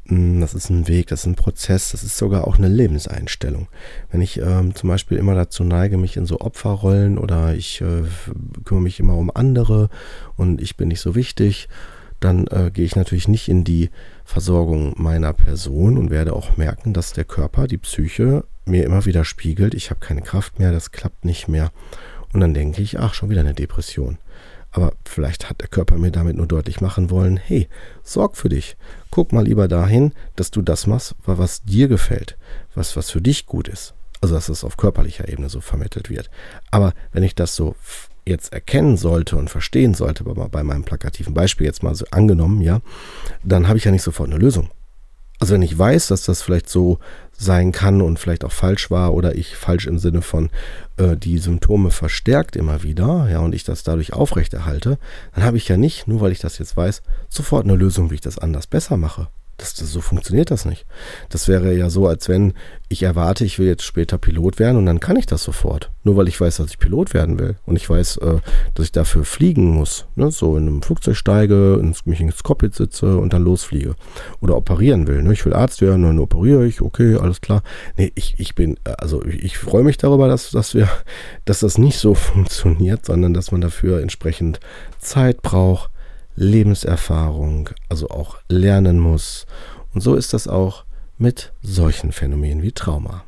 hm, 0.07 0.41
das 0.41 0.53
ist 0.53 0.69
ein 0.69 0.89
Weg, 0.89 1.07
das 1.07 1.21
ist 1.21 1.27
ein 1.27 1.37
Prozess, 1.37 1.93
das 1.93 2.03
ist 2.03 2.19
sogar 2.19 2.47
auch 2.47 2.59
eine 2.59 2.69
Lebenseinstellung. 2.69 3.69
Wenn 4.11 4.21
ich 4.21 4.41
ähm, 4.41 4.75
zum 4.75 4.89
Beispiel 4.89 5.17
immer 5.17 5.37
dazu 5.37 5.63
neige, 5.63 5.97
mich 5.97 6.17
in 6.17 6.27
so 6.27 6.41
Opferrollen 6.41 7.19
oder 7.19 7.55
ich 7.55 7.81
äh, 7.81 8.03
kümmere 8.65 8.83
mich 8.83 8.99
immer 8.99 9.17
um 9.17 9.31
andere 9.33 9.91
und 10.37 10.61
ich 10.61 10.77
bin 10.77 10.89
nicht 10.89 11.01
so 11.01 11.15
wichtig, 11.15 11.69
dann 12.21 12.47
äh, 12.49 12.71
gehe 12.73 12.85
ich 12.85 12.97
natürlich 12.97 13.29
nicht 13.29 13.49
in 13.49 13.65
die 13.65 13.91
Versorgung 14.25 14.95
meiner 14.97 15.33
Person 15.33 15.99
und 15.99 16.11
werde 16.11 16.33
auch 16.33 16.57
merken, 16.57 16.93
dass 16.93 17.13
der 17.13 17.25
Körper, 17.25 17.67
die 17.67 17.79
Psyche 17.79 18.45
mir 18.65 18.85
immer 18.85 19.05
wieder 19.05 19.25
spiegelt, 19.25 19.75
ich 19.75 19.91
habe 19.91 20.01
keine 20.01 20.23
Kraft 20.23 20.59
mehr, 20.59 20.73
das 20.73 20.91
klappt 20.91 21.25
nicht 21.25 21.49
mehr. 21.49 21.71
Und 22.33 22.41
dann 22.41 22.55
denke 22.55 22.83
ich, 22.83 22.99
ach, 22.99 23.15
schon 23.15 23.31
wieder 23.31 23.41
eine 23.41 23.55
Depression. 23.55 24.19
Aber 24.71 24.93
vielleicht 25.07 25.49
hat 25.49 25.61
der 25.61 25.69
Körper 25.69 25.97
mir 25.97 26.11
damit 26.11 26.37
nur 26.37 26.47
deutlich 26.47 26.81
machen 26.81 27.11
wollen, 27.11 27.39
hey, 27.39 27.69
sorg 28.03 28.37
für 28.37 28.51
dich. 28.51 28.77
Guck 29.11 29.33
mal 29.33 29.45
lieber 29.45 29.67
dahin, 29.67 30.13
dass 30.37 30.51
du 30.51 30.61
das 30.61 30.87
machst, 30.87 31.15
was 31.25 31.63
dir 31.63 31.89
gefällt, 31.89 32.37
was, 32.75 32.95
was 32.97 33.11
für 33.11 33.23
dich 33.23 33.47
gut 33.47 33.69
ist. 33.69 33.95
Also, 34.21 34.35
dass 34.35 34.49
es 34.49 34.65
auf 34.65 34.77
körperlicher 34.77 35.29
Ebene 35.29 35.49
so 35.49 35.61
vermittelt 35.61 36.11
wird. 36.11 36.29
Aber 36.71 36.93
wenn 37.13 37.23
ich 37.23 37.35
das 37.35 37.55
so 37.55 37.77
jetzt 38.29 38.53
erkennen 38.53 38.97
sollte 38.97 39.37
und 39.37 39.51
verstehen 39.51 39.95
sollte, 39.95 40.25
bei, 40.25 40.33
bei 40.33 40.63
meinem 40.63 40.85
plakativen 40.85 41.35
Beispiel 41.35 41.67
jetzt 41.67 41.83
mal 41.83 41.95
so 41.95 42.05
angenommen, 42.11 42.61
ja, 42.61 42.81
dann 43.43 43.69
habe 43.69 43.79
ich 43.79 43.85
ja 43.85 43.91
nicht 43.91 44.03
sofort 44.03 44.31
eine 44.31 44.39
Lösung. 44.39 44.71
Also 45.41 45.55
wenn 45.55 45.63
ich 45.63 45.79
weiß, 45.79 46.09
dass 46.09 46.25
das 46.25 46.43
vielleicht 46.43 46.69
so 46.69 46.99
sein 47.33 47.71
kann 47.71 48.03
und 48.03 48.19
vielleicht 48.19 48.45
auch 48.45 48.53
falsch 48.53 48.91
war 48.91 49.15
oder 49.15 49.37
ich 49.37 49.55
falsch 49.55 49.87
im 49.87 49.99
Sinne 49.99 50.21
von 50.23 50.51
äh, 50.97 51.17
die 51.17 51.39
Symptome 51.39 51.93
verstärkt 51.93 52.57
immer 52.57 52.83
wieder, 52.83 53.29
ja, 53.31 53.39
und 53.39 53.55
ich 53.55 53.63
das 53.63 53.85
dadurch 53.85 54.13
aufrechterhalte, 54.13 54.99
dann 55.35 55.45
habe 55.45 55.57
ich 55.57 55.69
ja 55.69 55.77
nicht, 55.77 56.09
nur 56.09 56.21
weil 56.21 56.33
ich 56.33 56.41
das 56.41 56.59
jetzt 56.59 56.77
weiß, 56.77 57.03
sofort 57.29 57.65
eine 57.65 57.77
Lösung, 57.77 58.11
wie 58.11 58.17
ich 58.17 58.21
das 58.21 58.39
anders 58.39 58.67
besser 58.67 58.97
mache. 58.97 59.29
Das, 59.59 59.75
das, 59.75 59.91
so 59.91 60.01
funktioniert 60.01 60.53
das 60.53 60.65
nicht. 60.65 60.87
Das 61.31 61.49
wäre 61.49 61.75
ja 61.75 61.91
so, 61.91 62.07
als 62.07 62.29
wenn 62.29 62.55
ich 62.89 63.03
erwarte, 63.03 63.45
ich 63.45 63.59
will 63.59 63.67
jetzt 63.67 63.83
später 63.83 64.17
Pilot 64.17 64.61
werden 64.61 64.77
und 64.77 64.87
dann 64.87 65.01
kann 65.01 65.17
ich 65.17 65.27
das 65.27 65.43
sofort. 65.43 65.91
Nur 66.05 66.17
weil 66.17 66.29
ich 66.29 66.41
weiß, 66.41 66.59
dass 66.59 66.71
ich 66.71 66.79
Pilot 66.79 67.13
werden 67.13 67.41
will 67.41 67.57
und 67.67 67.75
ich 67.75 67.91
weiß, 67.91 68.19
äh, 68.19 68.37
dass 68.75 68.87
ich 68.87 68.93
dafür 68.93 69.25
fliegen 69.25 69.71
muss. 69.75 70.07
Ne? 70.15 70.31
So 70.31 70.57
in 70.57 70.69
einem 70.69 70.83
Flugzeug 70.83 71.17
steige, 71.17 71.75
ins, 71.83 72.07
mich 72.07 72.21
ins 72.21 72.45
Cockpit 72.45 72.77
sitze 72.77 73.19
und 73.19 73.33
dann 73.33 73.43
losfliege. 73.43 73.97
Oder 74.41 74.57
operieren 74.57 75.09
will. 75.09 75.23
Ne? 75.23 75.33
Ich 75.33 75.45
will 75.45 75.55
Arzt 75.55 75.81
werden, 75.81 76.05
dann 76.05 76.21
operiere 76.21 76.65
ich, 76.65 76.81
okay, 76.81 77.17
alles 77.17 77.41
klar. 77.41 77.65
Nee, 77.97 78.13
ich, 78.15 78.37
ich 78.39 78.55
bin, 78.55 78.79
also 78.85 79.25
ich, 79.25 79.43
ich 79.43 79.59
freue 79.59 79.83
mich 79.83 79.97
darüber, 79.97 80.29
dass, 80.29 80.53
dass 80.53 80.73
wir, 80.73 80.89
dass 81.47 81.59
das 81.61 81.79
nicht 81.79 81.99
so 81.99 82.15
funktioniert, 82.15 83.05
sondern 83.07 83.35
dass 83.35 83.51
man 83.51 83.61
dafür 83.61 84.01
entsprechend 84.03 84.61
Zeit 85.01 85.43
braucht 85.43 85.91
Lebenserfahrung, 86.39 87.71
also 87.89 88.09
auch 88.09 88.39
lernen 88.49 88.99
muss. 88.99 89.47
Und 89.93 90.01
so 90.03 90.15
ist 90.15 90.33
das 90.33 90.47
auch 90.47 90.85
mit 91.19 91.53
solchen 91.63 92.13
Phänomenen 92.13 92.63
wie 92.63 92.73
Trauma. 92.73 93.25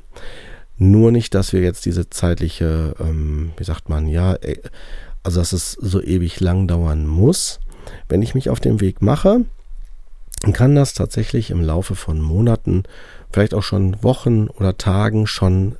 Nur 0.76 1.10
nicht, 1.10 1.34
dass 1.34 1.52
wir 1.52 1.60
jetzt 1.60 1.84
diese 1.86 2.08
zeitliche, 2.08 2.94
ähm, 3.00 3.52
wie 3.56 3.64
sagt 3.64 3.88
man, 3.88 4.06
ja, 4.06 4.34
äh, 4.36 4.60
also 5.22 5.40
dass 5.40 5.52
es 5.52 5.72
so 5.72 6.00
ewig 6.00 6.40
lang 6.40 6.68
dauern 6.68 7.06
muss. 7.06 7.60
Wenn 8.08 8.22
ich 8.22 8.34
mich 8.34 8.48
auf 8.48 8.60
den 8.60 8.80
Weg 8.80 9.02
mache, 9.02 9.44
kann 10.52 10.74
das 10.74 10.94
tatsächlich 10.94 11.50
im 11.50 11.60
Laufe 11.60 11.94
von 11.94 12.20
Monaten, 12.20 12.84
vielleicht 13.30 13.54
auch 13.54 13.62
schon 13.62 14.02
Wochen 14.02 14.48
oder 14.48 14.78
Tagen 14.78 15.26
schon 15.26 15.76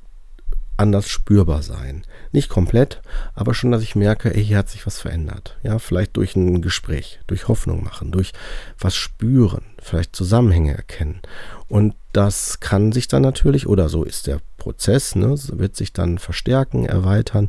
anders 0.80 1.08
spürbar 1.08 1.62
sein. 1.62 2.02
Nicht 2.32 2.48
komplett, 2.48 3.02
aber 3.34 3.54
schon, 3.54 3.70
dass 3.70 3.82
ich 3.82 3.94
merke, 3.94 4.34
ey, 4.34 4.44
hier 4.44 4.58
hat 4.58 4.70
sich 4.70 4.86
was 4.86 4.98
verändert. 4.98 5.58
Ja, 5.62 5.78
vielleicht 5.78 6.16
durch 6.16 6.34
ein 6.36 6.62
Gespräch, 6.62 7.20
durch 7.26 7.48
Hoffnung 7.48 7.84
machen, 7.84 8.12
durch 8.12 8.32
was 8.78 8.96
spüren, 8.96 9.62
vielleicht 9.80 10.16
Zusammenhänge 10.16 10.74
erkennen. 10.74 11.20
Und 11.68 11.94
das 12.12 12.60
kann 12.60 12.92
sich 12.92 13.08
dann 13.08 13.22
natürlich, 13.22 13.66
oder 13.66 13.88
so 13.88 14.04
ist 14.04 14.26
der 14.26 14.40
Prozess, 14.56 15.14
ne, 15.14 15.34
wird 15.52 15.76
sich 15.76 15.92
dann 15.92 16.18
verstärken, 16.18 16.86
erweitern 16.86 17.48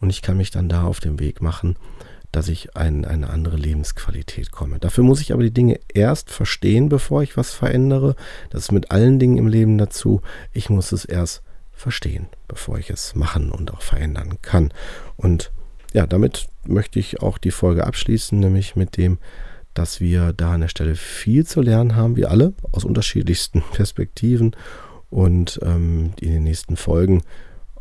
und 0.00 0.10
ich 0.10 0.20
kann 0.20 0.36
mich 0.36 0.50
dann 0.50 0.68
da 0.68 0.82
auf 0.82 0.98
den 0.98 1.20
Weg 1.20 1.40
machen, 1.40 1.76
dass 2.32 2.48
ich 2.48 2.70
in 2.74 3.04
eine 3.04 3.30
andere 3.30 3.56
Lebensqualität 3.56 4.50
komme. 4.50 4.78
Dafür 4.80 5.04
muss 5.04 5.20
ich 5.20 5.32
aber 5.32 5.42
die 5.42 5.54
Dinge 5.54 5.78
erst 5.92 6.30
verstehen, 6.30 6.88
bevor 6.88 7.22
ich 7.22 7.36
was 7.36 7.52
verändere. 7.52 8.16
Das 8.50 8.62
ist 8.62 8.72
mit 8.72 8.90
allen 8.90 9.18
Dingen 9.18 9.38
im 9.38 9.46
Leben 9.46 9.78
dazu. 9.78 10.22
Ich 10.52 10.68
muss 10.70 10.90
es 10.92 11.04
erst 11.04 11.42
verstehen, 11.82 12.28
bevor 12.48 12.78
ich 12.78 12.90
es 12.90 13.14
machen 13.14 13.50
und 13.50 13.72
auch 13.72 13.82
verändern 13.82 14.38
kann. 14.40 14.72
Und 15.16 15.52
ja, 15.92 16.06
damit 16.06 16.46
möchte 16.64 16.98
ich 16.98 17.20
auch 17.20 17.38
die 17.38 17.50
Folge 17.50 17.86
abschließen, 17.86 18.38
nämlich 18.38 18.76
mit 18.76 18.96
dem, 18.96 19.18
dass 19.74 20.00
wir 20.00 20.32
da 20.32 20.54
an 20.54 20.62
der 20.62 20.68
Stelle 20.68 20.94
viel 20.94 21.46
zu 21.46 21.60
lernen 21.60 21.96
haben, 21.96 22.16
wir 22.16 22.30
alle, 22.30 22.54
aus 22.72 22.84
unterschiedlichsten 22.84 23.62
Perspektiven. 23.72 24.56
Und 25.10 25.60
ähm, 25.62 26.12
in 26.20 26.32
den 26.32 26.44
nächsten 26.44 26.76
Folgen 26.76 27.22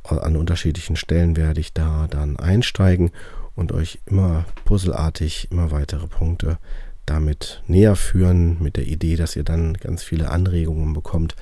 an 0.04 0.36
unterschiedlichen 0.36 0.96
Stellen 0.96 1.38
werde 1.38 1.62
ich 1.62 1.74
da 1.74 2.08
dann 2.10 2.38
einsteigen 2.38 3.12
und 3.56 3.72
euch 3.72 4.00
immer 4.06 4.46
puzzelartig 4.66 5.50
immer 5.52 5.72
weitere 5.72 6.08
Punkte 6.08 6.58
damit 7.06 7.62
näher 7.68 7.96
führen, 7.96 8.62
mit 8.62 8.78
der 8.78 8.88
Idee, 8.88 9.16
dass 9.16 9.36
ihr 9.36 9.44
dann 9.44 9.74
ganz 9.74 10.04
viele 10.04 10.32
Anregungen 10.32 10.94
bekommt, 10.94 11.36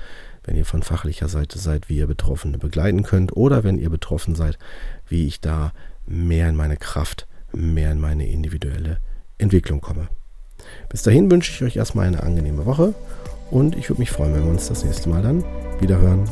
wenn 0.50 0.58
ihr 0.58 0.66
von 0.66 0.82
fachlicher 0.82 1.30
Seite 1.30 1.60
seid, 1.60 1.90
wie 1.90 1.98
ihr 1.98 2.08
Betroffene 2.08 2.58
begleiten 2.58 3.04
könnt 3.04 3.38
oder 3.38 3.64
wenn 3.64 3.78
ihr 3.78 3.92
betroffen 3.92 4.34
seid, 4.34 4.58
wie 5.08 5.28
ich 5.28 5.42
da 5.42 5.74
mehr 6.08 6.50
in 6.50 6.56
meine 6.56 6.76
Kraft, 6.76 7.28
mehr 7.54 7.92
in 7.92 8.00
meine 8.00 8.28
individuelle 8.28 8.98
Entwicklung 9.38 9.80
komme. 9.80 10.08
Bis 10.90 11.04
dahin 11.04 11.30
wünsche 11.30 11.52
ich 11.52 11.62
euch 11.62 11.76
erstmal 11.76 12.08
eine 12.08 12.24
angenehme 12.24 12.66
Woche 12.66 12.96
und 13.52 13.76
ich 13.76 13.90
würde 13.90 14.00
mich 14.00 14.10
freuen, 14.10 14.34
wenn 14.34 14.44
wir 14.46 14.52
uns 14.52 14.68
das 14.68 14.84
nächste 14.84 15.10
Mal 15.10 15.22
dann 15.22 15.44
wieder 15.82 16.00
hören. 16.00 16.28